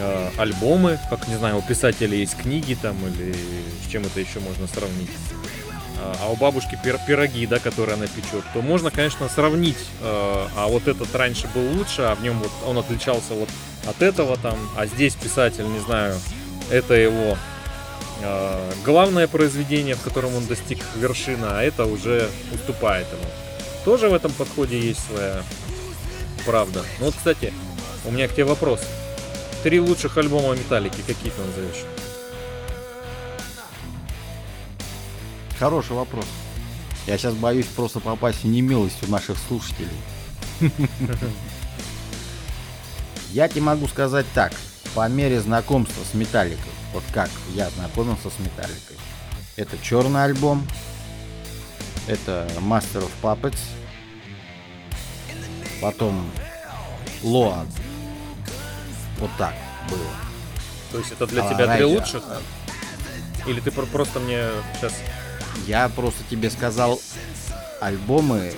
э, 0.00 0.30
альбомы, 0.36 0.98
как 1.08 1.28
не 1.28 1.36
знаю, 1.36 1.58
у 1.58 1.62
писателей 1.62 2.20
есть 2.20 2.36
книги 2.36 2.76
там 2.80 2.96
или 3.06 3.34
с 3.86 3.90
чем 3.90 4.02
это 4.02 4.20
еще 4.20 4.40
можно 4.40 4.66
сравнить, 4.66 5.10
а 6.00 6.30
у 6.30 6.36
бабушки 6.36 6.78
пир 6.82 6.98
пироги, 7.06 7.46
да, 7.46 7.58
которые 7.58 7.94
она 7.94 8.06
печет, 8.06 8.44
то 8.54 8.62
можно, 8.62 8.90
конечно, 8.90 9.28
сравнить. 9.28 9.78
Э, 10.00 10.46
а 10.56 10.68
вот 10.68 10.86
этот 10.88 11.14
раньше 11.14 11.48
был 11.54 11.62
лучше, 11.76 12.02
а 12.02 12.14
в 12.14 12.22
нем 12.22 12.38
вот 12.38 12.50
он 12.66 12.78
отличался 12.78 13.34
вот 13.34 13.48
от 13.86 14.02
этого 14.02 14.36
там, 14.36 14.58
а 14.76 14.86
здесь 14.86 15.14
писатель, 15.14 15.66
не 15.66 15.80
знаю, 15.80 16.18
это 16.70 16.94
его 16.94 17.36
э, 18.22 18.72
главное 18.84 19.26
произведение, 19.26 19.94
в 19.94 20.02
котором 20.02 20.34
он 20.34 20.46
достиг 20.46 20.78
вершины, 20.96 21.46
а 21.46 21.62
это 21.62 21.84
уже 21.84 22.28
уступает 22.52 23.06
ему. 23.08 23.30
Тоже 23.84 24.08
в 24.08 24.14
этом 24.14 24.32
подходе 24.32 24.78
есть 24.78 25.00
своя 25.06 25.42
правда. 26.44 26.82
Ну 26.98 27.06
вот, 27.06 27.14
кстати, 27.14 27.52
у 28.04 28.10
меня 28.10 28.28
к 28.28 28.32
тебе 28.32 28.44
вопрос. 28.44 28.80
Три 29.62 29.80
лучших 29.80 30.16
альбома 30.16 30.54
Металлики, 30.54 31.02
какие 31.06 31.32
ты 31.32 31.40
назовешь? 31.42 31.97
Хороший 35.58 35.96
вопрос. 35.96 36.24
Я 37.06 37.18
сейчас 37.18 37.34
боюсь 37.34 37.66
просто 37.66 38.00
попасть 38.00 38.44
в 38.44 38.46
немилость 38.46 39.02
у 39.06 39.10
наших 39.10 39.38
слушателей. 39.48 39.88
Я 43.32 43.48
тебе 43.48 43.62
могу 43.62 43.88
сказать 43.88 44.26
так. 44.34 44.52
По 44.94 45.08
мере 45.08 45.40
знакомства 45.40 46.02
с 46.10 46.14
Металликой, 46.14 46.72
вот 46.94 47.04
как 47.12 47.28
я 47.54 47.68
знакомился 47.70 48.30
с 48.30 48.38
Металликой, 48.38 48.96
это 49.56 49.76
черный 49.82 50.24
альбом, 50.24 50.66
это 52.06 52.48
Master 52.58 53.06
of 53.06 53.10
Puppets, 53.22 53.58
потом 55.82 56.28
Load. 57.22 57.68
Вот 59.18 59.30
так 59.36 59.54
было. 59.90 60.00
То 60.90 60.98
есть 60.98 61.12
это 61.12 61.26
для 61.26 61.44
А, 61.46 61.54
тебя 61.54 61.76
три 61.76 61.84
лучших? 61.84 62.24
Или 63.46 63.60
ты 63.60 63.70
про- 63.70 63.86
просто 63.86 64.20
мне 64.20 64.42
сейчас... 64.80 64.94
Я 65.66 65.88
просто 65.88 66.22
тебе 66.30 66.50
сказал 66.50 67.00
альбомы 67.80 68.52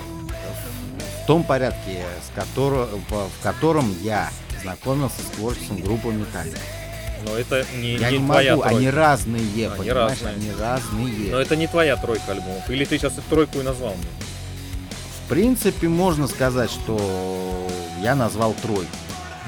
в 1.23 1.27
том 1.27 1.45
порядке, 1.45 2.05
с 2.27 2.35
которого, 2.35 2.89
в 3.09 3.43
котором 3.43 3.95
я 4.03 4.31
знакомился 4.63 5.21
с 5.23 5.37
творчеством 5.37 5.81
группы 5.81 6.09
Металлика. 6.09 6.59
Но 7.25 7.37
это 7.37 7.67
не, 7.77 7.97
Я 7.97 8.11
не 8.11 8.19
не 8.19 8.25
твоя 8.27 8.53
могу, 8.53 8.63
тройка. 8.63 8.79
они 8.79 8.91
разные, 8.91 9.41
Они 9.43 9.69
понимаешь, 9.77 10.23
разные. 10.23 10.35
они 10.35 10.51
разные. 10.59 11.31
Но 11.33 11.39
это 11.39 11.55
не 11.57 11.67
твоя 11.67 11.97
тройка 11.97 12.33
альбомов. 12.33 12.69
Или 12.71 12.85
ты 12.87 12.99
сейчас 12.99 13.19
их 13.19 13.25
тройку 13.25 13.59
и 13.59 13.63
назвал 13.63 13.95
мне? 13.95 14.07
В 15.27 15.29
принципе, 15.29 15.89
можно 15.89 16.27
сказать, 16.27 16.71
что 16.71 17.69
я 18.03 18.15
назвал 18.15 18.55
тройку. 18.55 18.87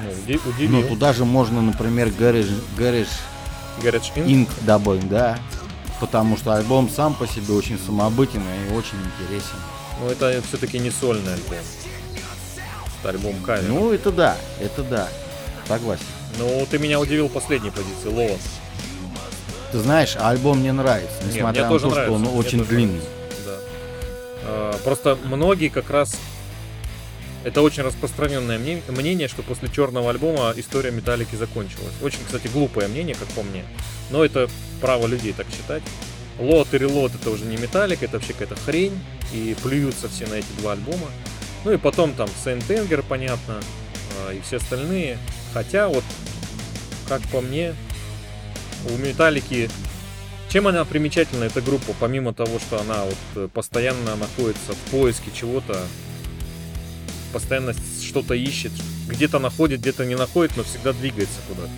Ну, 0.01 0.09
уди- 0.27 0.39
Но 0.43 0.49
удивил. 0.79 0.87
туда 0.89 1.13
же 1.13 1.25
можно, 1.25 1.61
например, 1.61 2.09
Garage, 2.09 2.53
Garage 2.77 3.07
Garage 3.81 4.13
Inc. 4.15 4.25
Inc. 4.27 4.49
добавить, 4.61 5.09
да. 5.09 5.39
Потому 5.99 6.37
что 6.37 6.53
альбом 6.55 6.89
сам 6.89 7.13
по 7.13 7.27
себе 7.27 7.53
очень 7.53 7.79
самобытный 7.79 8.41
и 8.69 8.73
очень 8.73 8.97
интересен. 8.97 9.55
Но 10.01 10.09
это 10.09 10.41
все-таки 10.47 10.79
не 10.79 10.91
сольный 10.91 11.33
альбом. 11.33 11.57
Это 12.99 13.09
альбом 13.09 13.35
кавер. 13.45 13.69
Ну, 13.69 13.79
Ну, 13.79 13.93
это 13.93 14.11
да, 14.11 14.37
это 14.59 14.83
да. 14.83 15.07
Согласен. 15.67 16.03
ты 16.69 16.79
меня 16.79 16.99
удивил 16.99 17.29
последней 17.29 17.71
позиции, 17.71 18.07
Лова. 18.09 18.37
Ты 19.71 19.79
знаешь, 19.79 20.15
альбом 20.19 20.59
мне 20.59 20.71
нравится, 20.71 21.15
Не, 21.23 21.33
несмотря 21.35 21.61
мне 21.61 21.63
на 21.63 21.69
тоже 21.69 21.85
то, 21.85 21.91
нравится, 21.91 22.05
что 22.05 22.13
он 22.13 22.21
мне 22.21 22.39
очень 22.39 22.63
длинный. 22.65 23.01
Да. 23.45 23.57
А, 24.43 24.77
Просто 24.83 25.17
многие 25.23 25.69
как 25.69 25.89
раз... 25.89 26.15
Это 27.43 27.61
очень 27.61 27.83
распространенное 27.83 28.57
мне- 28.57 28.81
мнение, 28.87 29.27
что 29.27 29.43
после 29.43 29.69
черного 29.69 30.09
альбома 30.09 30.53
история 30.55 30.91
Металлики 30.91 31.35
закончилась. 31.35 31.93
Очень, 32.01 32.19
кстати, 32.25 32.47
глупое 32.47 32.87
мнение, 32.87 33.15
как 33.15 33.27
по 33.29 33.43
мне. 33.43 33.65
Но 34.11 34.23
это 34.23 34.49
право 34.81 35.07
людей 35.07 35.33
так 35.33 35.47
считать. 35.49 35.83
Лот 36.39 36.73
и 36.73 36.77
релот 36.77 37.11
это 37.13 37.29
уже 37.29 37.45
не 37.45 37.57
Металлик, 37.57 38.01
это 38.01 38.13
вообще 38.13 38.33
какая-то 38.33 38.55
хрень. 38.55 38.97
И 39.33 39.55
плюются 39.61 40.07
все 40.07 40.25
на 40.27 40.35
эти 40.35 40.47
два 40.59 40.73
альбома. 40.73 41.07
Ну 41.65 41.73
и 41.73 41.77
потом 41.77 42.13
там 42.13 42.29
Сент 42.43 42.69
Энгер, 42.69 43.03
понятно, 43.03 43.59
а, 44.27 44.33
и 44.33 44.39
все 44.41 44.57
остальные. 44.57 45.17
Хотя 45.53 45.87
вот, 45.87 46.03
как 47.07 47.21
по 47.29 47.41
мне, 47.41 47.75
у 48.89 48.97
Металлики 48.97 49.69
чем 50.53 50.67
она 50.67 50.85
примечательна, 50.85 51.45
эта 51.45 51.61
группа, 51.61 51.95
помимо 51.99 52.31
того, 52.31 52.59
что 52.59 52.79
она 52.79 53.05
вот 53.05 53.17
э, 53.35 53.47
постоянно 53.51 54.15
находится 54.15 54.73
в 54.73 54.91
поиске 54.91 55.31
чего-то, 55.33 55.81
постоянно 57.33 57.73
что-то 58.01 58.35
ищет, 58.35 58.71
где-то 59.07 59.39
находит, 59.39 59.81
где-то 59.81 60.05
не 60.05 60.15
находит, 60.15 60.55
но 60.55 60.63
всегда 60.63 60.93
двигается 60.93 61.39
куда-то. 61.47 61.71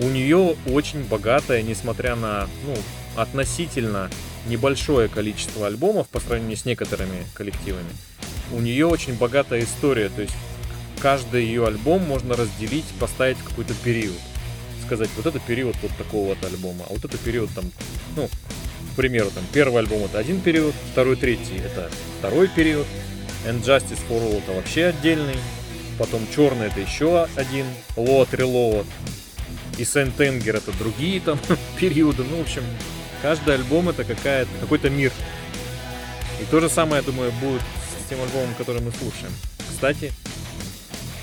У 0.00 0.08
нее 0.08 0.56
очень 0.66 1.02
богатая, 1.02 1.60
несмотря 1.62 2.14
на 2.14 2.48
ну, 2.64 2.76
относительно 3.20 4.08
небольшое 4.46 5.08
количество 5.08 5.66
альбомов 5.66 6.08
по 6.08 6.20
сравнению 6.20 6.56
с 6.56 6.64
некоторыми 6.64 7.26
коллективами, 7.34 7.90
у 8.52 8.60
нее 8.60 8.86
очень 8.86 9.14
богатая 9.14 9.64
история, 9.64 10.08
то 10.08 10.22
есть 10.22 10.34
каждый 11.00 11.44
ее 11.44 11.66
альбом 11.66 12.02
можно 12.02 12.36
разделить, 12.36 12.86
поставить 12.98 13.38
какой-то 13.38 13.74
период. 13.84 14.16
Сказать, 14.86 15.10
вот 15.16 15.26
это 15.26 15.38
период 15.40 15.76
вот 15.82 15.90
такого 15.98 16.28
вот 16.28 16.44
альбома, 16.44 16.84
а 16.88 16.92
вот 16.92 17.04
это 17.04 17.18
период 17.18 17.50
там, 17.54 17.64
ну, 18.16 18.28
к 18.92 18.96
примеру, 18.96 19.30
там 19.34 19.44
первый 19.52 19.80
альбом 19.80 20.04
это 20.04 20.18
один 20.18 20.40
период, 20.40 20.74
второй, 20.92 21.16
третий 21.16 21.58
это 21.58 21.90
второй 22.20 22.48
период, 22.48 22.86
And 23.46 23.62
Justice 23.62 24.00
for 24.08 24.20
All 24.20 24.38
это 24.38 24.52
вообще 24.52 24.86
отдельный, 24.86 25.36
потом 25.98 26.26
черный 26.34 26.66
это 26.66 26.80
еще 26.80 27.28
один, 27.36 27.66
Load 27.96 28.30
Reload, 28.30 28.86
и 29.78 29.84
Сент 29.84 30.20
Энгер 30.20 30.56
это 30.56 30.72
другие 30.72 31.20
там 31.20 31.38
периоды, 31.78 32.24
ну, 32.24 32.38
в 32.38 32.40
общем, 32.40 32.64
каждый 33.22 33.54
альбом 33.54 33.88
это 33.88 34.04
какая 34.04 34.46
какой-то 34.60 34.90
мир. 34.90 35.12
И 36.40 36.44
то 36.50 36.60
же 36.60 36.68
самое, 36.68 37.02
я 37.02 37.06
думаю, 37.06 37.32
будет 37.40 37.62
с 37.62 38.08
тем 38.08 38.20
альбомом, 38.20 38.54
который 38.56 38.82
мы 38.82 38.92
слушаем. 38.92 39.32
Кстати, 39.70 40.12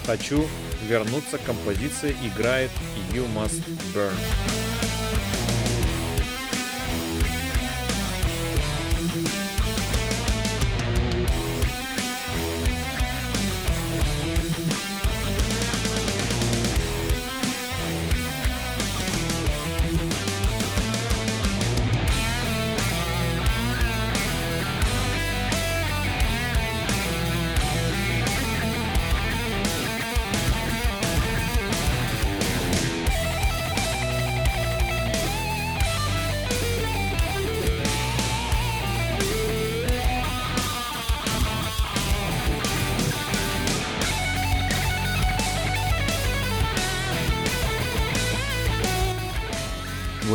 хочу 0.06 0.45
вернуться 0.88 1.38
к 1.38 1.43
композиции 1.43 2.15
играет 2.23 2.71
You 3.13 3.28
Must 3.34 3.63
Burn. 3.93 4.13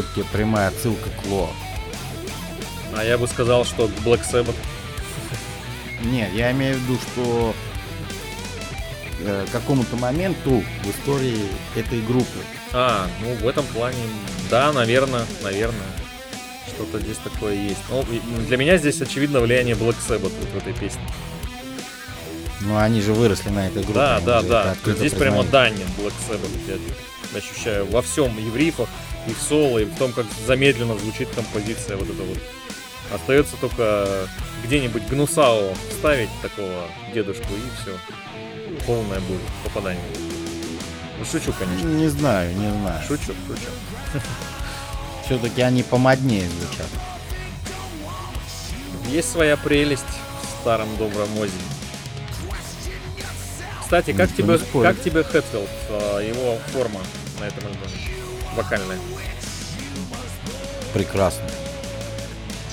Вот 0.01 0.07
тебе 0.15 0.25
прямая 0.33 0.69
отсылка 0.69 1.11
к 1.11 1.27
Ло. 1.27 1.51
А 2.97 3.05
я 3.05 3.19
бы 3.19 3.29
сказал, 3.29 3.67
что 3.67 3.85
Black 4.03 4.23
Sabbath. 4.23 4.57
Нет, 6.05 6.33
я 6.33 6.53
имею 6.53 6.77
в 6.77 6.79
виду, 6.79 6.99
что 6.99 7.55
э, 9.21 9.45
к 9.47 9.53
какому-то 9.53 9.97
моменту 9.97 10.65
в 10.83 10.91
истории 10.91 11.43
этой 11.77 12.01
группы 12.01 12.39
А, 12.73 13.07
ну 13.21 13.35
в 13.35 13.47
этом 13.47 13.67
плане, 13.67 13.99
да, 14.51 14.73
наверное, 14.73 15.27
наверное. 15.43 15.79
Что-то 16.69 16.99
здесь 17.01 17.19
такое 17.19 17.53
есть. 17.53 17.83
Ну, 17.91 18.03
для 18.49 18.57
меня 18.57 18.79
здесь 18.79 19.03
очевидно 19.03 19.41
влияние 19.41 19.75
Black 19.75 19.97
Sabbath 20.09 20.33
вот 20.41 20.49
в 20.55 20.57
этой 20.57 20.73
песне. 20.73 21.03
Ну, 22.63 22.79
они 22.79 23.03
же 23.03 23.13
выросли 23.13 23.51
на 23.51 23.67
этой 23.67 23.83
группе. 23.83 23.99
Да, 23.99 24.21
да, 24.21 24.41
да. 24.41 24.75
Здесь 24.87 25.13
прямо 25.13 25.43
признают. 25.43 25.51
дань 25.51 25.75
Black 25.99 26.15
Sabbath 26.27 26.49
я 26.67 27.39
ощущаю 27.39 27.85
во 27.87 28.01
всем, 28.01 28.39
и 28.39 28.49
в 28.49 28.57
рифах, 28.57 28.89
и 29.31 29.35
в 29.35 29.41
соло, 29.41 29.79
и 29.79 29.85
в 29.85 29.97
том, 29.97 30.13
как 30.13 30.27
замедленно 30.47 30.99
звучит 30.99 31.29
композиция 31.31 31.97
вот 31.97 32.09
эта 32.09 32.23
вот. 32.23 32.39
Остается 33.13 33.57
только 33.57 34.29
где-нибудь 34.65 35.03
Гнусао 35.09 35.75
вставить 35.91 36.31
такого 36.43 36.89
дедушку, 37.13 37.53
и 37.55 37.83
все. 37.83 37.99
Полное 38.87 39.21
будет 39.21 39.41
попадание. 39.65 40.03
Ну, 41.19 41.25
шучу, 41.25 41.53
конечно. 41.59 41.87
Не 41.87 42.09
знаю, 42.09 42.55
не 42.55 42.71
знаю. 42.71 43.03
Шучу, 43.07 43.35
шучу. 43.47 43.71
Все-таки 45.25 45.61
они 45.61 45.83
помоднее 45.83 46.49
звучат. 46.49 46.87
Есть 49.09 49.31
своя 49.31 49.57
прелесть 49.57 50.05
в 50.05 50.61
старом 50.61 50.89
добром 50.97 51.37
Ози. 51.39 51.53
Кстати, 53.81 54.13
как 54.13 54.31
Никто 54.39 54.57
тебе, 54.57 54.83
как 54.83 55.03
тебе 55.03 55.25
Хэтфилд, 55.25 55.69
а, 55.89 56.21
его 56.21 56.59
форма 56.73 57.01
на 57.41 57.45
этом 57.47 57.67
альбоме? 57.67 58.10
Вокальная. 58.57 58.99
Прекрасно. 60.93 61.45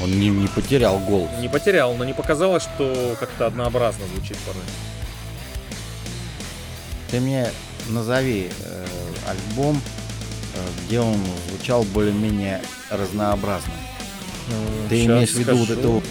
Он 0.01 0.11
не, 0.11 0.29
не 0.29 0.47
потерял 0.47 0.99
голос. 0.99 1.29
Не 1.39 1.49
потерял, 1.49 1.93
но 1.95 2.03
не 2.05 2.13
показалось, 2.13 2.63
что 2.63 3.15
как-то 3.19 3.47
однообразно 3.47 4.05
звучит 4.13 4.37
порой. 4.39 4.61
Ты 7.09 7.19
мне 7.19 7.49
назови 7.89 8.49
э, 8.65 8.85
альбом, 9.27 9.81
э, 10.55 10.59
где 10.85 10.99
он 10.99 11.17
звучал 11.49 11.83
более-менее 11.83 12.61
разнообразно. 12.91 13.73
Ты 14.89 14.97
Щас 15.03 15.05
имеешь 15.07 15.31
в 15.31 15.39
виду 15.39 15.57
вот 15.57 15.69
это 15.69 16.01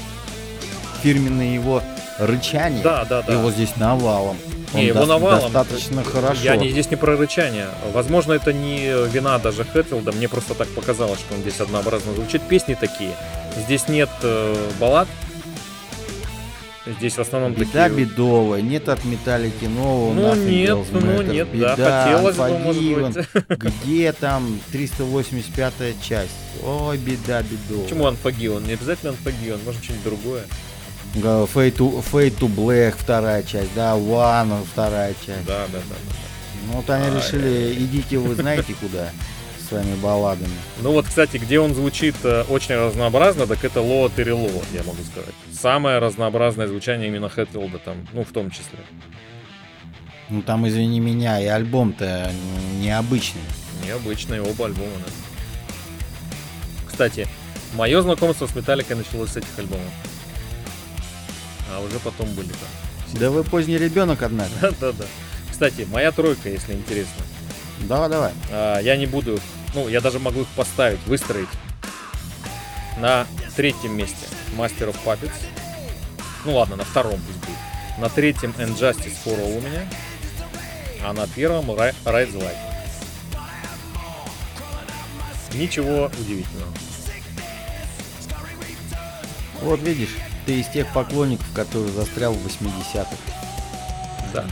фирменное 1.02 1.54
его 1.54 1.82
рычание? 2.18 2.82
Да, 2.82 3.04
да, 3.04 3.22
да. 3.22 3.32
Его 3.32 3.50
здесь 3.50 3.76
навалом. 3.76 4.36
Не, 4.76 4.86
его 4.86 5.06
навалом. 5.06 5.52
достаточно 5.52 6.04
хорошо. 6.04 6.40
Я 6.42 6.56
не, 6.56 6.70
здесь 6.70 6.90
не 6.90 6.96
про 6.96 7.16
рычание. 7.16 7.68
Возможно, 7.92 8.32
это 8.32 8.52
не 8.52 9.08
вина 9.08 9.38
даже 9.38 9.64
Хэтфилда. 9.64 10.12
Мне 10.12 10.28
просто 10.28 10.54
так 10.54 10.68
показалось, 10.68 11.18
что 11.20 11.34
он 11.34 11.40
здесь 11.40 11.60
однообразно 11.60 12.14
звучит. 12.14 12.42
Песни 12.42 12.74
такие. 12.74 13.12
Здесь 13.56 13.88
нет 13.88 14.10
э, 14.22 14.70
баллад. 14.78 15.08
Здесь 16.86 17.14
в 17.14 17.20
основном 17.20 17.52
Беда 17.52 17.88
такие... 17.88 18.06
бедовая, 18.06 18.60
нет 18.60 18.88
от 18.88 19.04
металлики 19.04 19.64
нового. 19.64 20.14
Ну 20.14 20.34
нет, 20.36 20.78
ну 20.92 21.22
нет, 21.22 21.48
Беда, 21.48 21.74
да, 21.74 22.04
хотелось 22.04 22.36
бы, 22.36 22.58
может 22.58 22.82
быть. 22.82 23.26
Где 23.84 24.12
там 24.12 24.60
385 24.70 26.00
часть? 26.00 26.30
Ой, 26.64 26.96
беда 26.96 27.42
бедовая. 27.42 27.84
Почему 27.84 28.06
Unforgiven? 28.06 28.68
Не 28.68 28.74
обязательно 28.74 29.10
Unforgiven, 29.10 29.58
может 29.64 29.82
что-нибудь 29.82 30.04
другое. 30.04 30.42
Fade 31.22 31.76
to, 31.76 32.04
Fade 32.12 32.38
to 32.38 32.48
Black 32.48 32.96
вторая 32.98 33.42
часть, 33.42 33.74
да, 33.74 33.94
One 33.96 34.64
вторая 34.64 35.14
часть. 35.26 35.46
Да, 35.46 35.66
да, 35.72 35.78
да. 35.78 35.84
да. 35.88 36.16
Ну 36.66 36.72
вот 36.74 36.90
они 36.90 37.06
А, 37.06 37.16
решили, 37.16 37.74
идите 37.74 38.18
вы 38.18 38.34
знаете 38.34 38.74
куда 38.74 39.10
с 39.58 39.68
своими 39.68 39.94
балладами. 39.96 40.50
Ну 40.82 40.92
вот, 40.92 41.06
кстати, 41.06 41.36
где 41.38 41.60
он 41.60 41.74
звучит 41.74 42.16
э, 42.24 42.42
очень 42.48 42.74
разнообразно, 42.74 43.46
так 43.46 43.64
это 43.64 43.80
Лоа 43.80 44.10
Террило, 44.10 44.50
я 44.72 44.82
могу 44.84 45.02
сказать. 45.10 45.34
Самое 45.52 45.98
разнообразное 45.98 46.66
звучание 46.66 47.08
именно 47.08 47.28
Хэтфилда 47.28 47.78
там, 47.78 47.96
ну, 48.12 48.24
в 48.24 48.32
том 48.32 48.50
числе. 48.50 48.78
Ну 50.28 50.42
там, 50.42 50.66
извини 50.68 50.98
меня, 51.00 51.40
и 51.40 51.46
альбом-то 51.46 52.30
необычный. 52.80 53.42
Необычные 53.84 54.42
оба 54.42 54.66
альбома, 54.66 54.90
да. 54.98 55.12
Кстати, 56.88 57.28
мое 57.74 58.02
знакомство 58.02 58.46
с 58.46 58.54
Металликой 58.54 58.96
началось 58.96 59.30
с 59.30 59.36
этих 59.36 59.58
альбомов. 59.58 59.84
А 61.70 61.80
уже 61.80 61.98
потом 61.98 62.28
были 62.34 62.48
там. 62.48 63.18
Да 63.20 63.30
вы 63.30 63.44
поздний 63.44 63.78
ребенок, 63.78 64.22
однако. 64.22 64.50
Да-да-да. 64.60 65.04
Кстати, 65.50 65.86
моя 65.90 66.12
тройка, 66.12 66.48
если 66.48 66.74
интересно. 66.74 67.24
Давай, 67.80 68.08
давай. 68.08 68.32
А, 68.50 68.78
я 68.80 68.96
не 68.96 69.06
буду, 69.06 69.38
ну, 69.74 69.88
я 69.88 70.00
даже 70.00 70.18
могу 70.18 70.42
их 70.42 70.48
поставить, 70.48 71.00
выстроить. 71.06 71.48
На 72.98 73.26
третьем 73.54 73.96
месте 73.96 74.26
Master 74.56 74.90
of 74.90 74.96
Puppets. 75.04 75.32
Ну 76.44 76.56
ладно, 76.56 76.76
на 76.76 76.84
втором 76.84 77.20
пусть 77.20 77.38
будет. 77.40 77.98
На 77.98 78.08
третьем 78.08 78.50
And 78.58 78.76
Justice 78.78 79.14
for 79.24 79.38
All 79.38 79.58
у 79.58 79.60
меня. 79.60 79.88
А 81.04 81.12
на 81.12 81.26
первом 81.26 81.70
Ri- 81.70 81.94
Ride 82.04 82.32
the 82.32 82.40
Light. 82.42 82.56
Ничего 85.54 86.06
удивительного. 86.18 86.72
Вот 89.62 89.80
видишь, 89.80 90.14
ты 90.46 90.60
из 90.60 90.68
тех 90.68 90.90
поклонников, 90.92 91.46
которые 91.54 91.92
застрял 91.92 92.32
в 92.32 92.46
80-х. 92.46 93.16
Да. 94.32 94.44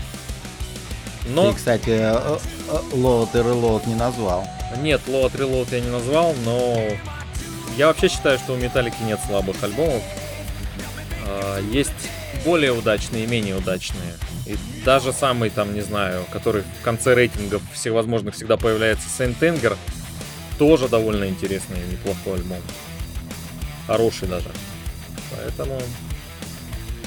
Но 1.27 1.51
Ты, 1.53 1.57
кстати, 1.57 1.91
э, 1.91 2.39
э, 2.69 2.79
Лоут 2.93 3.35
и 3.35 3.39
Релоут 3.39 3.87
не 3.87 3.95
назвал. 3.95 4.47
нет, 4.79 5.01
Load 5.07 5.33
Reload 5.33 5.69
я 5.71 5.81
не 5.81 5.89
назвал, 5.91 6.35
но 6.45 6.77
я 7.79 7.87
вообще 7.87 8.09
считаю, 8.09 8.39
что 8.39 8.53
у 8.53 8.57
Металлики 8.57 9.03
нет 9.03 9.21
слабых 9.27 9.63
альбомов. 9.63 10.03
А, 11.27 11.61
Есть 11.71 11.91
более 12.45 12.73
удачные 12.73 13.25
и 13.25 13.27
менее 13.27 13.57
удачные. 13.57 14.15
И 14.47 14.57
даже 14.85 15.13
самый 15.13 15.49
там, 15.49 15.75
не 15.75 15.81
знаю, 15.81 16.27
который 16.31 16.63
в 16.81 16.85
конце 16.85 17.15
рейтингов 17.15 17.63
всевозможных 17.73 18.35
всегда 18.35 18.59
появляется 18.59 19.07
Anger, 19.19 19.79
тоже 20.59 20.89
довольно 20.89 21.27
интересный 21.27 21.79
и 21.81 21.93
неплохой 21.93 22.35
альбом. 22.35 22.61
Хороший 23.87 24.29
даже. 24.29 24.51
Поэтому 25.37 25.81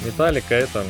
Металлика 0.04 0.54
это 0.54 0.84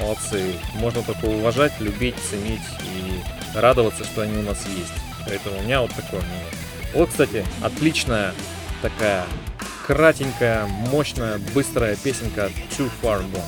молодцы. 0.00 0.54
Можно 0.74 1.02
только 1.02 1.24
уважать, 1.24 1.72
любить, 1.80 2.14
ценить 2.30 2.60
и 2.82 3.58
радоваться, 3.58 4.04
что 4.04 4.22
они 4.22 4.36
у 4.38 4.42
нас 4.42 4.58
есть. 4.66 4.92
Поэтому 5.26 5.58
у 5.58 5.62
меня 5.62 5.80
вот 5.80 5.92
такое 5.94 6.20
мнение. 6.20 6.46
Вот, 6.94 7.10
кстати, 7.10 7.44
отличная 7.62 8.32
такая 8.82 9.24
кратенькая, 9.86 10.66
мощная, 10.66 11.38
быстрая 11.54 11.96
песенка 11.96 12.50
Too 12.76 12.90
Far 13.02 13.24
Gone. 13.32 13.42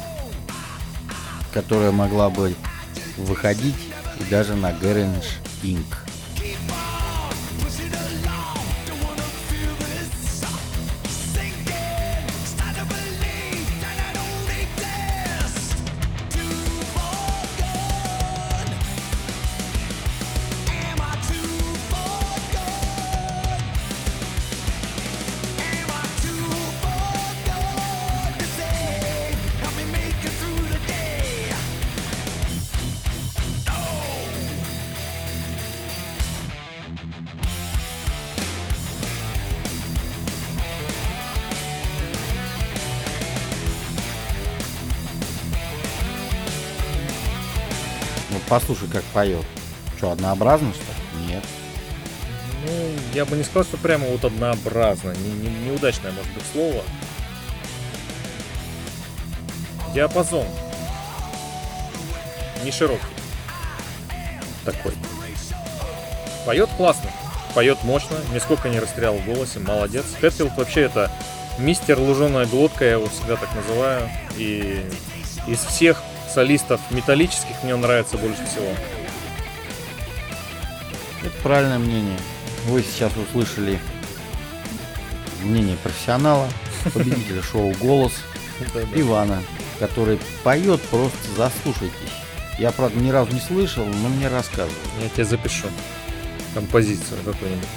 которая 1.53 1.91
могла 1.93 2.31
бы 2.31 2.55
выходить 3.17 3.75
даже 4.31 4.55
на 4.55 4.71
Garage 4.71 5.25
Inc. 5.63 6.08
послушай, 48.59 48.89
как 48.89 49.05
поет. 49.15 49.45
Что, 49.99 50.11
однообразно 50.11 50.73
что? 50.75 51.29
Нет. 51.29 51.45
Ну, 52.67 52.73
я 53.15 53.25
бы 53.25 53.37
не 53.37 53.45
сказал, 53.45 53.63
что 53.63 53.77
прямо 53.77 54.07
вот 54.09 54.25
однообразно. 54.25 55.15
Не- 55.15 55.49
не- 55.49 55.67
неудачное, 55.67 56.11
может 56.11 56.33
быть, 56.33 56.43
слово. 56.53 56.83
Диапазон. 59.95 60.45
Не 62.65 62.73
широкий. 62.73 63.05
Такой. 64.65 64.93
Поет 66.45 66.69
классно. 66.77 67.11
Поет 67.55 67.79
мощно. 67.85 68.17
Нисколько 68.35 68.69
не 68.69 68.81
растерял 68.81 69.15
в 69.15 69.25
голосе. 69.25 69.61
Молодец. 69.61 70.05
Хэтфилд 70.21 70.57
вообще 70.57 70.83
это 70.83 71.13
мистер 71.59 71.99
луженая 72.01 72.47
глотка, 72.47 72.85
я 72.85 72.93
его 72.93 73.09
всегда 73.09 73.37
так 73.37 73.55
называю. 73.55 74.11
И 74.37 74.85
из 75.47 75.61
всех 75.61 76.03
солистов 76.33 76.81
металлических 76.91 77.63
мне 77.63 77.75
он 77.75 77.81
нравится 77.81 78.17
больше 78.19 78.45
всего. 78.45 78.69
Это 81.23 81.35
правильное 81.43 81.79
мнение. 81.79 82.19
Вы 82.67 82.83
сейчас 82.83 83.13
услышали 83.17 83.79
мнение 85.43 85.77
профессионала, 85.83 86.49
победителя 86.95 87.43
шоу 87.43 87.73
«Голос» 87.81 88.13
Ивана, 88.95 89.43
который 89.79 90.19
поет 90.43 90.81
просто 90.83 91.17
заслушайтесь. 91.37 92.13
Я, 92.59 92.73
правда, 92.73 92.99
ни 92.99 93.11
разу 93.11 93.33
не 93.33 93.41
слышал, 93.41 93.85
но 93.85 94.09
мне 94.09 94.29
рассказывают. 94.29 94.77
Я 95.01 95.09
тебе 95.09 95.25
запишу 95.25 95.69
композицию 96.55 97.19
какую-нибудь. 97.25 97.69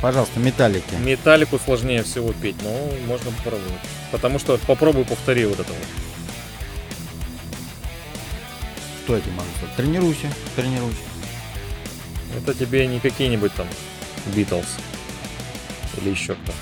Пожалуйста, 0.00 0.40
металлики. 0.40 0.94
Металлику 0.98 1.60
сложнее 1.64 2.02
всего 2.02 2.32
петь, 2.32 2.56
но 2.62 2.90
можно 3.06 3.30
попробовать. 3.30 3.80
Потому 4.10 4.40
что 4.40 4.58
попробуй 4.66 5.04
повтори 5.04 5.46
вот 5.46 5.60
это 5.60 5.72
вот. 5.72 6.11
Что 9.04 9.16
я 9.16 9.20
тебе 9.20 9.32
могу 9.32 9.48
сказать? 9.56 9.76
Тренируйся, 9.76 10.32
тренируйся. 10.54 11.00
Это 12.36 12.54
тебе 12.54 12.86
не 12.86 13.00
какие-нибудь 13.00 13.52
там 13.54 13.66
Битлз 14.26 14.66
или 16.00 16.10
еще 16.10 16.34
кто. 16.34 16.52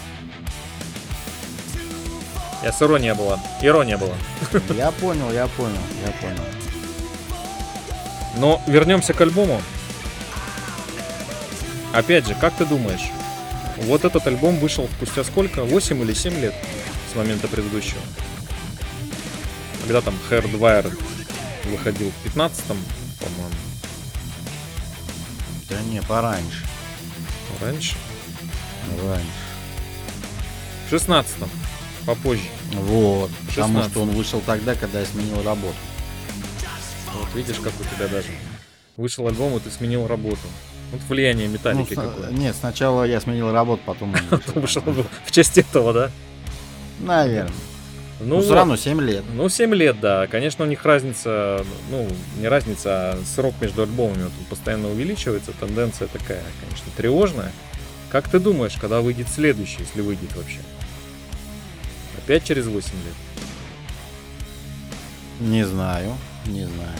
Я 2.62 2.72
с 2.72 2.82
ирония 2.82 3.14
была. 3.14 3.38
Ирония 3.62 3.98
была. 3.98 4.14
Я 4.76 4.90
понял, 4.90 5.30
я 5.32 5.46
понял, 5.46 5.80
я 6.04 6.12
понял. 6.12 6.44
Но 8.36 8.62
вернемся 8.66 9.14
к 9.14 9.20
альбому. 9.20 9.60
Опять 11.92 12.26
же, 12.26 12.34
как 12.34 12.54
ты 12.54 12.66
думаешь, 12.66 13.10
вот 13.78 14.04
этот 14.04 14.26
альбом 14.26 14.56
вышел 14.56 14.88
спустя 14.96 15.24
сколько? 15.24 15.64
8 15.64 16.00
или 16.02 16.12
7 16.12 16.40
лет 16.40 16.54
с 17.12 17.16
момента 17.16 17.48
предыдущего? 17.48 18.00
Когда 19.82 20.00
там 20.02 20.14
Hardwired 20.30 20.96
выходил 21.70 22.10
в 22.10 22.26
15-м, 22.26 22.76
по-моему. 23.18 23.54
Да 25.68 25.80
не, 25.82 26.02
пораньше. 26.02 26.66
Раньше? 27.60 27.96
Раньше. 29.06 29.26
В 30.88 30.92
16-м. 30.92 31.48
Попозже. 32.06 32.42
Вот. 32.72 33.30
Потому 33.48 33.74
16. 33.78 33.90
что 33.90 34.02
он 34.02 34.10
вышел 34.10 34.40
тогда, 34.44 34.74
когда 34.74 35.00
я 35.00 35.06
сменил 35.06 35.42
работу. 35.42 35.76
Вот 37.14 37.28
видишь, 37.34 37.56
как 37.56 37.72
у 37.78 37.84
тебя 37.96 38.08
даже. 38.08 38.28
Вышел 38.96 39.26
альбом, 39.28 39.56
и 39.56 39.60
ты 39.60 39.70
сменил 39.70 40.06
работу. 40.06 40.38
Вот 40.92 41.00
влияние 41.08 41.46
Ну, 41.46 41.54
металлики 41.54 41.94
сна- 41.94 42.02
какое. 42.04 42.30
Нет, 42.32 42.56
сначала 42.58 43.04
я 43.04 43.20
сменил 43.20 43.52
работу, 43.52 43.82
потом. 43.86 44.14
Вышел 44.54 44.82
в 45.26 45.30
честь 45.30 45.58
этого, 45.58 45.92
да? 45.92 46.10
Наверное. 47.00 47.52
Ну, 48.20 48.36
Ну, 48.36 48.42
все 48.42 48.54
равно 48.54 48.76
7 48.76 49.00
лет. 49.00 49.24
Ну, 49.34 49.48
7 49.48 49.74
лет, 49.74 49.98
да. 49.98 50.26
Конечно, 50.26 50.64
у 50.64 50.68
них 50.68 50.84
разница, 50.84 51.64
ну, 51.90 52.06
не 52.38 52.48
разница, 52.48 53.12
а 53.12 53.18
срок 53.24 53.54
между 53.60 53.82
альбомами 53.82 54.24
вот 54.24 54.32
постоянно 54.48 54.88
увеличивается. 54.90 55.52
Тенденция 55.58 56.06
такая, 56.08 56.42
конечно, 56.60 56.86
тревожная. 56.96 57.50
Как 58.10 58.28
ты 58.28 58.38
думаешь, 58.38 58.76
когда 58.78 59.00
выйдет 59.00 59.28
следующий, 59.28 59.78
если 59.80 60.02
выйдет 60.02 60.34
вообще? 60.36 60.58
Опять 62.18 62.44
через 62.44 62.66
8 62.66 62.90
лет? 62.92 63.14
Не 65.40 65.64
знаю, 65.64 66.16
не 66.44 66.66
знаю. 66.66 66.98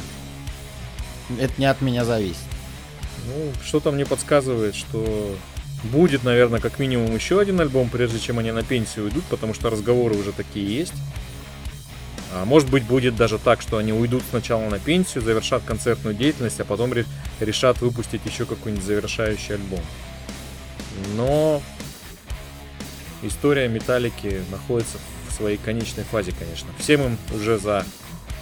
Это 1.39 1.53
не 1.59 1.67
от 1.67 1.83
меня 1.83 2.05
зависит. 2.07 2.39
Ну, 3.27 3.53
что-то 3.63 3.91
мне 3.93 4.07
подсказывает, 4.07 4.75
что 4.75 5.37
будет, 5.85 6.25
наверное, 6.25 6.61
как 6.61 6.79
минимум 6.79 7.15
еще 7.15 7.41
один 7.41 7.61
альбом, 7.61 7.89
прежде 7.89 8.19
чем 8.19 8.39
они 8.39 8.53
на 8.53 8.63
пенсию 8.63 9.07
уйдут, 9.07 9.25
потому 9.25 9.55
что 9.55 9.71
разговоры 9.71 10.17
уже 10.17 10.33
такие 10.33 10.67
есть. 10.79 10.93
А 12.33 12.45
может 12.45 12.71
быть, 12.71 12.85
будет 12.85 13.17
даже 13.17 13.39
так, 13.39 13.61
что 13.61 13.79
они 13.79 13.93
уйдут 13.93 14.23
сначала 14.31 14.69
на 14.69 14.79
пенсию, 14.79 15.23
завершат 15.23 15.63
концертную 15.65 16.15
деятельность, 16.15 16.61
а 16.61 16.65
потом 16.65 16.93
ре- 16.93 17.07
решат 17.41 17.81
выпустить 17.81 18.21
еще 18.25 18.45
какой-нибудь 18.47 18.85
завершающий 18.85 19.55
альбом. 19.55 19.81
Но 21.17 21.61
история 23.23 23.69
Металлики 23.69 24.43
находится 24.51 24.99
в 25.29 25.33
своей 25.33 25.57
конечной 25.57 26.05
фазе, 26.05 26.33
конечно. 26.39 26.69
Всем 26.79 27.03
им 27.03 27.19
уже 27.35 27.59
за 27.59 27.85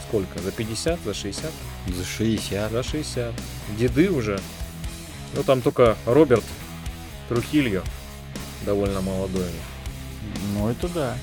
сколько? 0.06 0.38
За 0.40 0.50
50, 0.52 0.98
за 1.04 1.14
60? 1.14 1.50
За 1.86 2.04
60. 2.04 2.70
За 2.72 2.82
60. 2.82 3.34
Деды 3.78 4.10
уже. 4.10 4.38
Ну, 5.34 5.42
там 5.44 5.62
только 5.62 5.96
Роберт 6.04 6.44
Трухильо 7.28 7.82
довольно 8.62 9.00
молодой. 9.00 9.50
Ну, 10.54 10.68
это 10.68 10.88
да. 10.88 11.16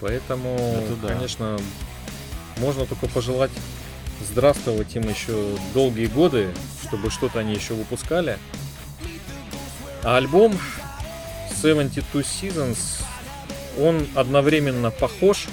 Поэтому, 0.00 0.56
Это 0.56 0.96
да. 0.96 1.08
конечно, 1.08 1.58
можно 2.58 2.86
только 2.86 3.06
пожелать 3.06 3.52
здравствовать 4.20 4.94
им 4.96 5.08
еще 5.08 5.56
долгие 5.74 6.06
годы, 6.06 6.52
чтобы 6.82 7.10
что-то 7.10 7.40
они 7.40 7.54
еще 7.54 7.74
выпускали. 7.74 8.38
А 10.02 10.16
альбом 10.16 10.58
72 11.60 12.22
Seasons, 12.22 13.02
он 13.78 14.06
одновременно 14.14 14.90
похож 14.90 15.46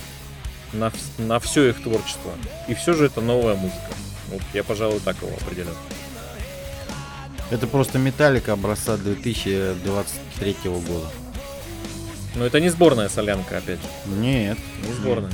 на, 0.74 0.92
на 1.18 1.40
все 1.40 1.70
их 1.70 1.84
творчество. 1.84 2.32
И 2.68 2.74
все 2.74 2.94
же 2.94 3.06
это 3.06 3.22
новая 3.22 3.56
музыка. 3.56 3.92
Вот 4.30 4.42
я, 4.54 4.64
пожалуй, 4.64 5.00
так 5.00 5.18
его 5.22 5.32
определю. 5.40 5.76
Это 7.52 7.66
просто 7.66 7.98
металлика 7.98 8.54
образца 8.54 8.98
2023 8.98 10.56
года. 10.66 11.08
Но 12.36 12.46
это 12.46 12.60
не 12.60 12.70
сборная 12.70 13.10
солянка, 13.10 13.58
опять 13.58 13.80
же. 13.80 13.88
Нет. 14.16 14.58
Не 14.86 14.94
сборная. 14.94 15.32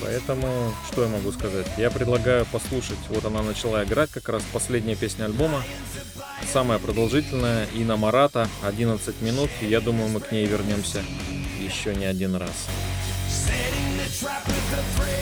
Поэтому, 0.00 0.74
что 0.90 1.04
я 1.04 1.08
могу 1.08 1.30
сказать? 1.30 1.66
Я 1.78 1.90
предлагаю 1.90 2.44
послушать, 2.46 2.98
вот 3.08 3.24
она 3.24 3.40
начала 3.42 3.84
играть, 3.84 4.10
как 4.10 4.28
раз 4.28 4.42
последняя 4.52 4.96
песня 4.96 5.26
альбома. 5.26 5.62
Самая 6.52 6.80
продолжительная, 6.80 7.68
Ина 7.72 7.96
Марата, 7.96 8.48
11 8.62 9.22
минут. 9.22 9.48
И 9.60 9.66
я 9.66 9.80
думаю, 9.80 10.08
мы 10.08 10.18
к 10.18 10.32
ней 10.32 10.44
вернемся 10.44 11.02
еще 11.60 11.94
не 11.94 12.06
один 12.06 12.34
раз. 12.34 12.50
Вот, 14.20 15.21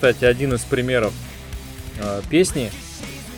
кстати, 0.00 0.24
один 0.24 0.54
из 0.54 0.62
примеров 0.62 1.12
э, 1.98 2.22
песни, 2.30 2.72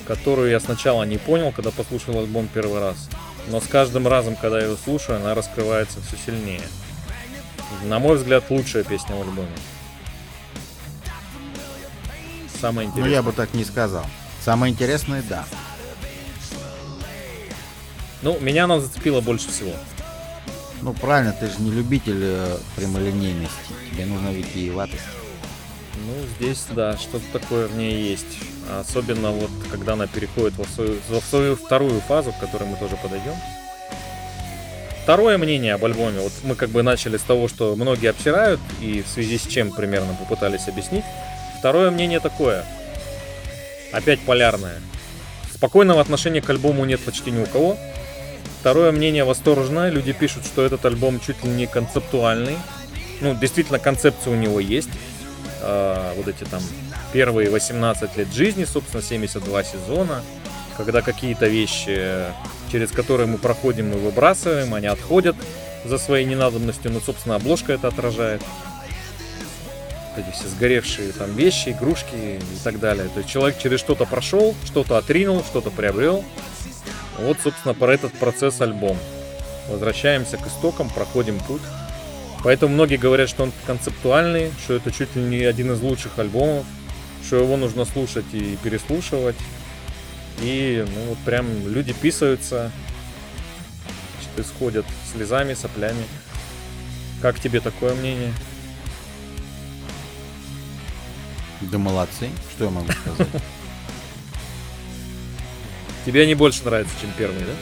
которую 0.06 0.48
я 0.48 0.60
сначала 0.60 1.02
не 1.02 1.18
понял, 1.18 1.50
когда 1.50 1.72
послушал 1.72 2.20
альбом 2.20 2.46
первый 2.54 2.78
раз. 2.78 3.08
Но 3.48 3.60
с 3.60 3.66
каждым 3.66 4.06
разом, 4.06 4.36
когда 4.36 4.60
я 4.60 4.66
его 4.66 4.76
слушаю, 4.76 5.16
она 5.16 5.34
раскрывается 5.34 5.98
все 6.02 6.16
сильнее. 6.24 6.62
На 7.82 7.98
мой 7.98 8.16
взгляд, 8.16 8.44
лучшая 8.48 8.84
песня 8.84 9.16
в 9.16 9.22
альбоме. 9.22 9.48
Самое 12.60 12.86
Ну, 12.86 12.92
интересное. 12.92 13.12
я 13.12 13.22
бы 13.24 13.32
так 13.32 13.54
не 13.54 13.64
сказал. 13.64 14.06
Самое 14.40 14.72
интересное, 14.72 15.24
да. 15.28 15.44
Ну, 18.22 18.38
меня 18.38 18.64
она 18.64 18.78
зацепила 18.78 19.20
больше 19.20 19.48
всего. 19.48 19.72
Ну, 20.80 20.94
правильно, 20.94 21.32
ты 21.32 21.46
же 21.48 21.54
не 21.58 21.72
любитель 21.72 22.20
э, 22.22 22.56
прямолинейности. 22.76 23.56
Тебе 23.90 24.06
нужна 24.06 24.30
витиеватость. 24.30 25.02
Ну, 25.96 26.14
здесь, 26.38 26.64
да, 26.70 26.96
что-то 26.96 27.24
такое 27.32 27.66
в 27.66 27.76
ней 27.76 28.02
есть. 28.10 28.38
Особенно 28.80 29.30
вот, 29.30 29.50
когда 29.70 29.92
она 29.92 30.06
переходит 30.06 30.56
во 30.56 30.64
свою, 30.64 30.96
во 31.08 31.20
свою 31.20 31.56
вторую 31.56 32.00
фазу, 32.00 32.32
к 32.32 32.40
которой 32.40 32.64
мы 32.64 32.76
тоже 32.76 32.96
подойдем. 32.96 33.34
Второе 35.02 35.36
мнение 35.36 35.74
об 35.74 35.84
альбоме. 35.84 36.20
Вот 36.20 36.32
мы 36.44 36.54
как 36.54 36.70
бы 36.70 36.82
начали 36.82 37.16
с 37.16 37.22
того, 37.22 37.48
что 37.48 37.74
многие 37.74 38.10
обсирают, 38.10 38.60
и 38.80 39.02
в 39.02 39.08
связи 39.08 39.36
с 39.36 39.46
чем 39.46 39.72
примерно 39.72 40.14
попытались 40.14 40.68
объяснить. 40.68 41.04
Второе 41.58 41.90
мнение 41.90 42.20
такое. 42.20 42.64
Опять 43.92 44.20
полярное. 44.20 44.80
Спокойного 45.52 46.00
отношения 46.00 46.40
к 46.40 46.48
альбому 46.50 46.84
нет 46.84 47.00
почти 47.00 47.30
ни 47.30 47.42
у 47.42 47.46
кого. 47.46 47.76
Второе 48.60 48.92
мнение 48.92 49.24
восторженное. 49.24 49.90
Люди 49.90 50.12
пишут, 50.12 50.44
что 50.46 50.64
этот 50.64 50.84
альбом 50.86 51.20
чуть 51.20 51.42
ли 51.44 51.50
не 51.50 51.66
концептуальный. 51.66 52.56
Ну, 53.20 53.34
действительно, 53.34 53.78
концепция 53.78 54.32
у 54.32 54.36
него 54.36 54.60
есть. 54.60 54.88
А, 55.62 56.14
вот 56.16 56.28
эти 56.28 56.44
там 56.44 56.60
первые 57.12 57.50
18 57.50 58.16
лет 58.16 58.32
жизни, 58.32 58.64
собственно, 58.64 59.02
72 59.02 59.64
сезона. 59.64 60.22
Когда 60.76 61.02
какие-то 61.02 61.46
вещи, 61.46 62.24
через 62.70 62.90
которые 62.90 63.26
мы 63.26 63.38
проходим, 63.38 63.90
мы 63.90 63.98
выбрасываем, 63.98 64.74
они 64.74 64.86
отходят 64.86 65.36
за 65.84 65.98
своей 65.98 66.24
ненадобностью. 66.24 66.90
Но, 66.90 67.00
собственно, 67.00 67.36
обложка 67.36 67.72
это 67.72 67.88
отражает. 67.88 68.42
Эти 70.16 70.30
все 70.34 70.48
сгоревшие 70.48 71.12
там 71.12 71.34
вещи, 71.36 71.70
игрушки 71.70 72.14
и 72.14 72.64
так 72.64 72.80
далее. 72.80 73.08
То 73.14 73.20
есть 73.20 73.30
человек 73.30 73.58
через 73.58 73.80
что-то 73.80 74.04
прошел, 74.04 74.54
что-то 74.64 74.98
отринул, 74.98 75.42
что-то 75.44 75.70
приобрел. 75.70 76.24
Вот, 77.18 77.38
собственно, 77.42 77.74
про 77.74 77.94
этот 77.94 78.12
процесс 78.14 78.60
альбом. 78.60 78.98
Возвращаемся 79.68 80.36
к 80.38 80.46
истокам, 80.46 80.90
проходим 80.90 81.38
путь. 81.40 81.62
Поэтому 82.44 82.74
многие 82.74 82.96
говорят, 82.96 83.28
что 83.28 83.44
он 83.44 83.52
концептуальный, 83.66 84.50
что 84.64 84.74
это 84.74 84.90
чуть 84.90 85.14
ли 85.14 85.22
не 85.22 85.44
один 85.44 85.72
из 85.72 85.80
лучших 85.80 86.18
альбомов, 86.18 86.66
что 87.24 87.36
его 87.36 87.56
нужно 87.56 87.84
слушать 87.84 88.24
и 88.32 88.58
переслушивать. 88.62 89.36
И, 90.40 90.84
ну, 90.94 91.04
вот 91.10 91.18
прям 91.18 91.46
люди 91.68 91.92
писаются, 91.92 92.72
значит, 94.14 94.46
исходят 94.46 94.86
слезами, 95.12 95.54
соплями. 95.54 96.04
Как 97.20 97.38
тебе 97.38 97.60
такое 97.60 97.94
мнение? 97.94 98.32
Да 101.60 101.78
молодцы, 101.78 102.28
что 102.56 102.64
я 102.64 102.70
могу 102.70 102.90
сказать? 102.90 103.28
Тебе 106.04 106.22
они 106.22 106.34
больше 106.34 106.64
нравятся, 106.64 106.92
чем 107.00 107.12
первые, 107.16 107.44
да? 107.44 107.52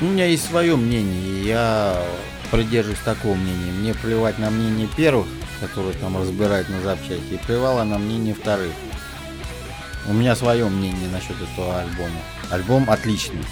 У 0.00 0.04
меня 0.06 0.26
есть 0.26 0.44
свое 0.46 0.74
мнение, 0.74 1.44
я 1.44 2.04
придерживаюсь 2.50 3.00
такого 3.04 3.34
мнения. 3.34 3.72
Мне 3.72 3.94
плевать 3.94 4.38
на 4.38 4.50
мнение 4.50 4.88
первых, 4.96 5.26
которые 5.60 5.94
там 5.94 6.16
разбирают 6.16 6.68
на 6.68 6.80
запчасти, 6.80 7.34
и 7.34 7.36
плевало 7.38 7.84
на 7.84 7.98
мнение 7.98 8.34
вторых. 8.34 8.72
У 10.06 10.12
меня 10.12 10.34
свое 10.36 10.68
мнение 10.68 11.08
насчет 11.10 11.36
этого 11.40 11.80
альбома. 11.80 12.20
Альбом 12.50 12.88
отличный. 12.90 13.44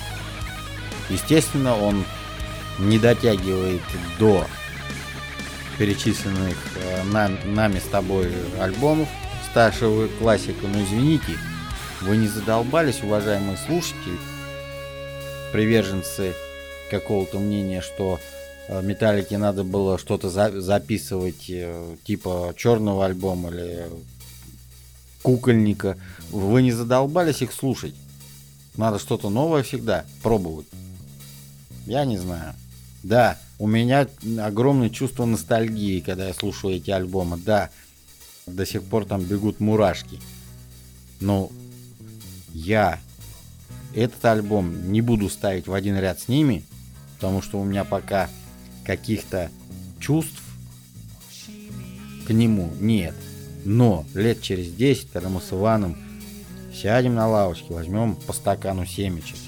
Естественно, 1.11 1.77
он 1.77 2.05
не 2.79 2.99
дотягивает 2.99 3.83
до 4.19 4.47
перечисленных 5.79 6.57
э, 6.77 7.03
нам- 7.05 7.39
нами 7.55 7.79
с 7.79 7.85
тобой 7.85 8.33
альбомов 8.61 9.09
старшего 9.51 10.09
классика, 10.19 10.67
но 10.67 10.83
извините, 10.83 11.39
вы 12.01 12.17
не 12.17 12.29
задолбались, 12.29 13.03
уважаемые 13.03 13.59
слушатели, 13.59 14.19
приверженцы 15.53 16.35
какого-то 16.91 17.39
мнения, 17.39 17.81
что 17.83 18.21
Металлике 18.69 19.39
надо 19.39 19.63
было 19.65 19.99
что-то 19.99 20.29
за- 20.29 20.61
записывать 20.61 21.49
э, 21.49 21.97
типа 22.05 22.53
черного 22.57 23.05
альбома 23.07 23.51
или 23.51 23.87
кукольника. 25.23 25.97
Вы 26.31 26.63
не 26.63 26.73
задолбались 26.73 27.43
их 27.43 27.53
слушать. 27.53 27.95
Надо 28.77 28.99
что-то 28.99 29.31
новое 29.31 29.63
всегда 29.63 30.05
пробовать. 30.23 30.67
Я 31.87 32.05
не 32.05 32.19
знаю. 32.19 32.55
Да, 33.03 33.39
у 33.59 33.69
меня 33.69 34.09
огромное 34.41 34.91
чувство 34.91 35.25
ностальгии, 35.25 36.01
когда 36.01 36.27
я 36.27 36.35
слушаю 36.35 36.75
эти 36.75 36.91
альбомы. 36.91 37.37
Да, 37.39 37.71
до 38.47 38.67
сих 38.67 38.83
пор 38.83 39.05
там 39.05 39.23
бегут 39.23 39.61
мурашки. 39.61 40.21
Но 41.21 41.51
я 42.53 42.99
этот 43.95 44.25
альбом 44.25 44.91
не 44.93 45.01
буду 45.01 45.29
ставить 45.29 45.69
в 45.69 45.73
один 45.73 45.97
ряд 45.99 46.21
с 46.21 46.29
ними, 46.29 46.65
потому 47.15 47.41
что 47.43 47.61
у 47.61 47.65
меня 47.65 47.85
пока 47.85 48.29
каких-то 48.87 49.51
чувств 49.99 50.43
к 52.27 52.33
нему 52.33 52.71
нет. 52.81 53.15
Но 53.65 54.05
лет 54.15 54.41
через 54.41 54.73
10, 54.73 55.11
когда 55.11 55.29
мы 55.29 55.41
с 55.41 55.53
Иваном 55.53 55.97
сядем 56.73 57.15
на 57.15 57.29
лавочке, 57.29 57.75
возьмем 57.75 58.15
по 58.15 58.33
стакану 58.33 58.87
семечек 58.87 59.39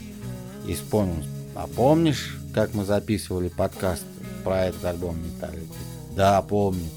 и 0.67 0.75
вспомним, 0.75 1.25
а 1.55 1.67
помнишь, 1.67 2.39
как 2.53 2.75
мы 2.75 2.85
записывали 2.85 3.49
подкаст 3.49 4.05
про 4.45 4.67
этот 4.67 4.85
альбом 4.85 5.17
Металлики? 5.25 5.73
Да, 6.17 6.43
помню. 6.43 6.89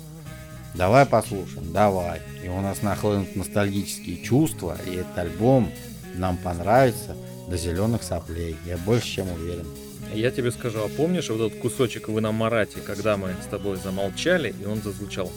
Давай 0.74 1.06
послушаем, 1.06 1.72
давай. 1.74 2.22
И 2.44 2.48
у 2.48 2.62
нас 2.62 2.82
нахлынут 2.82 3.36
ностальгические 3.36 4.24
чувства, 4.24 4.78
и 4.88 4.96
этот 4.96 5.18
альбом 5.18 5.70
нам 6.16 6.38
понравится 6.38 7.16
до 7.50 7.58
зеленых 7.58 8.04
соплей. 8.04 8.56
Я 8.66 8.78
больше 8.78 9.08
чем 9.08 9.30
уверен. 9.32 9.68
Я 10.14 10.30
тебе 10.32 10.52
скажу, 10.52 10.80
а 10.80 10.90
помнишь 10.90 11.30
вот 11.30 11.48
этот 11.48 11.60
кусочек 11.60 12.10
в 12.10 12.20
Иномарате, 12.20 12.80
когда 12.86 13.16
мы 13.16 13.34
с 13.42 13.46
тобой 13.48 13.78
замолчали, 13.78 14.54
и 14.62 14.66
он 14.66 14.82
зазвучал? 14.82 15.32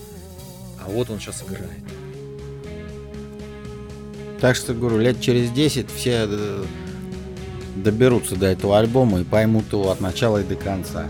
А 0.85 0.89
вот 0.89 1.11
он 1.11 1.21
сейчас 1.21 1.43
играет. 1.43 1.71
Так 4.41 4.57
что, 4.57 4.75
говорю, 4.75 4.99
лет 4.99 5.21
через 5.21 5.51
10 5.51 5.91
все 5.91 6.27
э, 6.29 6.65
доберутся 7.77 8.37
до 8.37 8.47
этого 8.47 8.79
альбома 8.79 9.21
и 9.21 9.25
поймут 9.25 9.73
его 9.73 9.91
от 9.91 10.01
начала 10.01 10.39
и 10.39 10.45
до 10.45 10.57
конца. 10.57 11.09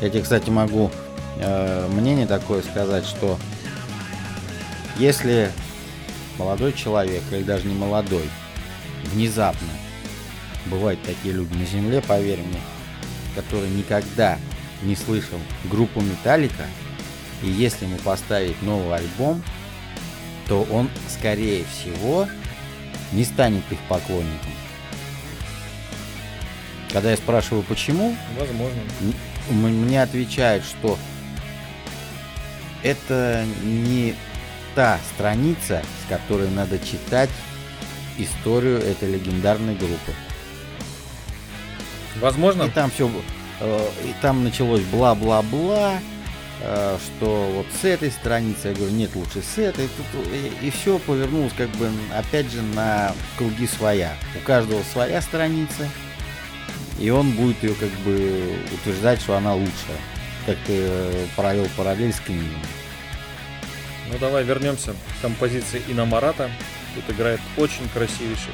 Я 0.00 0.08
тебе, 0.08 0.22
кстати, 0.22 0.48
могу 0.48 0.90
э, 1.38 1.88
мнение 1.88 2.26
такое 2.26 2.62
сказать, 2.62 3.04
что 3.04 3.38
если 4.98 5.50
молодой 6.38 6.72
человек, 6.72 7.22
или 7.30 7.42
даже 7.42 7.66
не 7.66 7.74
молодой, 7.74 8.24
внезапно, 9.12 9.68
бывают 10.70 11.00
такие 11.02 11.34
люди 11.34 11.54
на 11.54 11.64
земле, 11.64 12.02
поверь 12.02 12.40
мне, 12.40 12.60
который 13.34 13.68
никогда 13.70 14.38
не 14.82 14.96
слышал 14.96 15.38
группу 15.64 16.00
Металлика, 16.00 16.66
и 17.42 17.48
если 17.48 17.84
ему 17.84 17.96
поставить 17.98 18.60
новый 18.62 18.96
альбом, 18.96 19.42
то 20.48 20.62
он, 20.70 20.88
скорее 21.08 21.64
всего, 21.64 22.28
не 23.12 23.24
станет 23.24 23.64
их 23.70 23.78
поклонником. 23.88 24.52
Когда 26.92 27.10
я 27.10 27.16
спрашиваю, 27.16 27.62
почему, 27.62 28.16
Возможно. 28.38 28.80
мне 29.50 30.02
отвечают, 30.02 30.64
что 30.64 30.98
это 32.82 33.44
не 33.64 34.14
та 34.74 34.98
страница, 35.14 35.82
с 36.04 36.08
которой 36.08 36.48
надо 36.50 36.78
читать 36.78 37.30
историю 38.18 38.78
этой 38.78 39.10
легендарной 39.10 39.74
группы. 39.74 40.12
Возможно. 42.20 42.64
И 42.64 42.70
там 42.70 42.90
все, 42.90 43.10
и 43.60 44.14
там 44.20 44.44
началось 44.44 44.82
бла-бла-бла, 44.82 45.98
э, 46.60 46.98
что 46.98 47.52
вот 47.54 47.66
с 47.80 47.84
этой 47.84 48.10
страницы, 48.10 48.68
я 48.68 48.74
говорю, 48.74 48.92
нет, 48.92 49.14
лучше 49.14 49.42
с 49.42 49.58
этой, 49.58 49.88
тут, 49.88 50.06
и, 50.62 50.70
все 50.70 50.98
повернулось 50.98 51.52
как 51.56 51.70
бы 51.70 51.90
опять 52.14 52.50
же 52.50 52.62
на 52.62 53.14
круги 53.36 53.66
своя. 53.66 54.14
У 54.34 54.46
каждого 54.46 54.82
своя 54.92 55.22
страница, 55.22 55.88
и 56.98 57.10
он 57.10 57.32
будет 57.32 57.62
ее 57.62 57.74
как 57.74 57.90
бы 58.04 58.58
утверждать, 58.72 59.20
что 59.20 59.36
она 59.36 59.54
лучшая. 59.54 59.98
Как 60.44 60.56
ты 60.66 60.74
э, 60.78 61.26
провел 61.34 61.66
параллель 61.76 62.12
с 62.12 62.20
книгами. 62.20 62.62
Ну 64.08 64.18
давай 64.20 64.44
вернемся 64.44 64.92
к 64.92 65.22
композиции 65.22 65.82
Иномарата. 65.88 66.50
Тут 66.94 67.16
играет 67.16 67.40
очень 67.56 67.88
красивейший. 67.92 68.52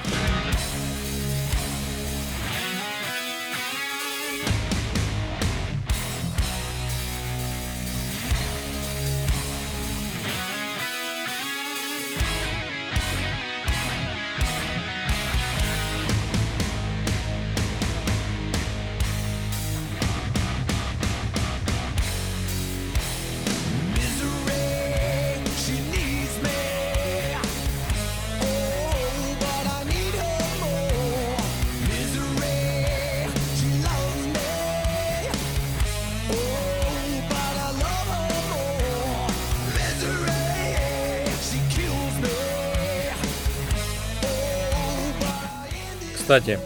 Кстати, 46.33 46.59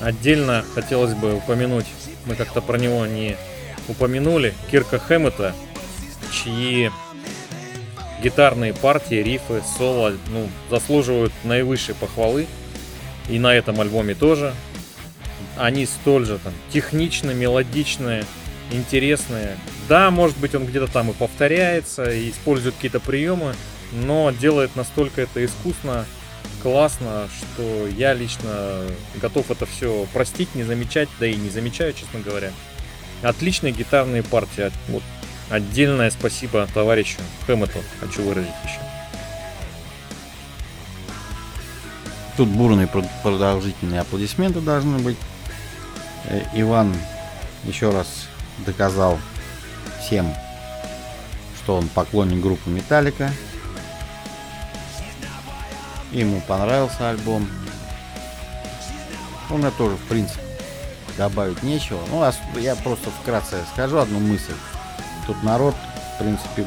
отдельно 0.00 0.64
хотелось 0.74 1.12
бы 1.12 1.34
упомянуть, 1.34 1.84
мы 2.24 2.34
как-то 2.34 2.62
про 2.62 2.78
него 2.78 3.04
не 3.04 3.36
упомянули, 3.88 4.54
Кирка 4.70 4.98
Хэммета, 4.98 5.54
чьи 6.32 6.90
гитарные 8.22 8.72
партии, 8.72 9.16
рифы, 9.16 9.62
соло 9.76 10.14
ну, 10.28 10.48
заслуживают 10.70 11.34
наивысшей 11.44 11.94
похвалы. 11.94 12.46
И 13.28 13.38
на 13.38 13.54
этом 13.54 13.82
альбоме 13.82 14.14
тоже. 14.14 14.54
Они 15.58 15.84
столь 15.84 16.24
же 16.24 16.38
там 16.38 16.54
техничны, 16.72 17.34
мелодичные, 17.34 18.24
интересные. 18.70 19.58
Да, 19.90 20.10
может 20.10 20.38
быть, 20.38 20.54
он 20.54 20.64
где-то 20.64 20.90
там 20.90 21.10
и 21.10 21.12
повторяется, 21.12 22.10
и 22.10 22.30
использует 22.30 22.76
какие-то 22.76 23.00
приемы, 23.00 23.54
но 23.92 24.30
делает 24.30 24.74
настолько 24.74 25.20
это 25.20 25.44
искусно, 25.44 26.06
классно, 26.66 27.28
что 27.38 27.86
я 27.86 28.12
лично 28.12 28.80
готов 29.22 29.52
это 29.52 29.66
все 29.66 30.04
простить, 30.12 30.52
не 30.56 30.64
замечать, 30.64 31.08
да 31.20 31.26
и 31.28 31.36
не 31.36 31.48
замечаю, 31.48 31.92
честно 31.92 32.18
говоря. 32.18 32.50
Отличные 33.22 33.72
гитарные 33.72 34.24
партии. 34.24 34.72
Вот 34.88 35.04
отдельное 35.48 36.10
спасибо 36.10 36.66
товарищу 36.74 37.18
Хэммету 37.46 37.78
хочу 38.00 38.20
выразить 38.22 38.50
еще. 38.64 38.80
Тут 42.36 42.48
бурные 42.48 42.88
прод- 42.88 43.08
продолжительные 43.22 44.00
аплодисменты 44.00 44.60
должны 44.60 44.98
быть. 44.98 45.18
Э, 46.24 46.42
Иван 46.52 46.92
еще 47.62 47.90
раз 47.90 48.26
доказал 48.66 49.20
всем, 50.00 50.34
что 51.62 51.76
он 51.76 51.88
поклонник 51.90 52.40
группы 52.40 52.68
Металлика. 52.70 53.30
Ему 56.16 56.40
понравился 56.40 57.10
альбом. 57.10 57.46
У 59.50 59.58
меня 59.58 59.70
тоже, 59.70 59.96
в 59.96 60.08
принципе, 60.08 60.40
добавить 61.18 61.62
нечего. 61.62 62.00
Ну, 62.10 62.24
я 62.58 62.74
просто 62.74 63.10
вкратце 63.10 63.58
скажу 63.74 63.98
одну 63.98 64.18
мысль. 64.18 64.54
Тут 65.26 65.42
народ, 65.42 65.74
в 66.14 66.18
принципе, 66.18 66.64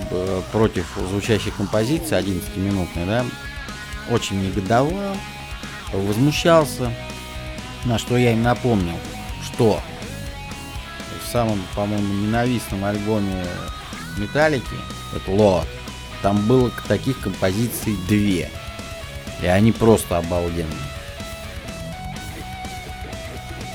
против 0.51 0.85
звучащей 1.09 1.49
композиции 1.49 2.15
11-минутной, 2.19 3.05
да, 3.07 3.25
очень 4.11 4.39
негодовал, 4.39 5.17
возмущался. 5.93 6.93
На 7.85 7.97
что 7.97 8.17
я 8.17 8.33
им 8.33 8.43
напомнил, 8.43 8.99
что 9.43 9.81
в 11.23 11.31
самом, 11.31 11.59
по-моему, 11.75 12.13
ненавистном 12.13 12.85
альбоме 12.85 13.47
Металлики, 14.15 14.75
это 15.15 15.31
Ло, 15.31 15.65
там 16.21 16.45
было 16.45 16.69
таких 16.87 17.19
композиций 17.19 17.97
две. 18.07 18.51
И 19.41 19.47
они 19.47 19.71
просто 19.71 20.17
обалденные. 20.17 20.77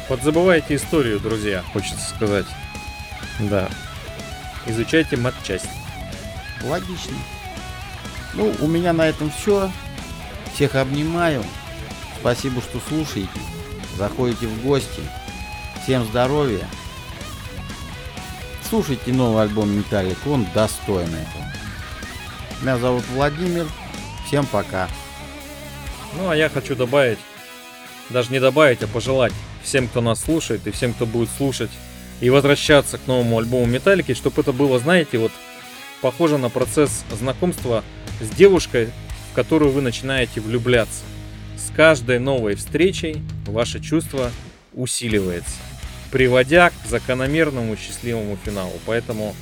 Подзабывайте 0.09 0.77
историю, 0.77 1.19
друзья, 1.19 1.63
хочется 1.73 2.09
сказать. 2.15 2.47
Да. 3.41 3.69
Изучайте 4.67 5.17
матчасть. 5.17 5.69
Логично. 6.63 7.17
Ну, 8.35 8.55
у 8.61 8.67
меня 8.67 8.93
на 8.93 9.07
этом 9.07 9.31
все. 9.31 9.71
Всех 10.55 10.75
обнимаю. 10.75 11.45
Спасибо, 12.21 12.61
что 12.61 12.81
слушаете. 12.89 13.29
Заходите 13.97 14.47
в 14.47 14.63
гости. 14.63 15.03
Всем 15.83 16.05
здоровья. 16.05 16.67
Слушайте 18.69 19.13
новый 19.13 19.43
альбом 19.43 19.71
Металлик, 19.71 20.19
он 20.27 20.47
достоин 20.55 21.15
этого. 21.15 21.45
Меня 22.61 22.79
зовут 22.79 23.05
Владимир. 23.15 23.67
Всем 24.27 24.47
пока. 24.47 24.89
Ну, 26.17 26.29
а 26.29 26.37
я 26.37 26.49
хочу 26.49 26.77
добавить, 26.77 27.19
даже 28.11 28.31
не 28.31 28.41
добавить, 28.41 28.83
а 28.83 28.87
пожелать 28.87 29.33
всем, 29.63 29.89
кто 29.89 30.01
нас 30.01 30.23
слушает, 30.23 30.67
и 30.67 30.71
всем, 30.71 30.93
кто 30.93 31.07
будет 31.07 31.29
слушать, 31.37 31.71
и 32.21 32.31
возвращаться 32.31 32.99
к 32.99 33.07
новому 33.07 33.39
альбому 33.39 33.67
Металлики, 33.67 34.15
чтобы 34.15 34.43
это 34.43 34.53
было, 34.53 34.79
знаете, 34.79 35.19
вот 35.19 35.33
похоже 36.01 36.39
на 36.39 36.51
процесс 36.51 37.05
знакомства 37.13 37.83
с 38.21 38.29
девушкой, 38.31 38.91
в 39.33 39.35
которую 39.35 39.73
вы 39.73 39.83
начинаете 39.83 40.41
влюбляться. 40.41 41.03
С 41.57 41.75
каждой 41.75 42.19
новой 42.19 42.55
встречей 42.55 43.23
ваше 43.47 43.81
чувство 43.81 44.31
усиливается, 44.75 45.57
приводя 46.13 46.71
к 46.71 46.89
закономерному 46.89 47.77
счастливому 47.77 48.39
финалу. 48.45 48.73
Поэтому 48.87 49.35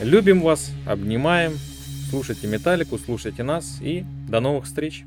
любим 0.00 0.42
вас, 0.42 0.70
обнимаем, 0.86 1.58
слушайте 2.10 2.46
Металлику, 2.46 2.98
слушайте 2.98 3.42
нас 3.42 3.78
и 3.80 4.04
до 4.28 4.40
новых 4.40 4.66
встреч! 4.66 5.04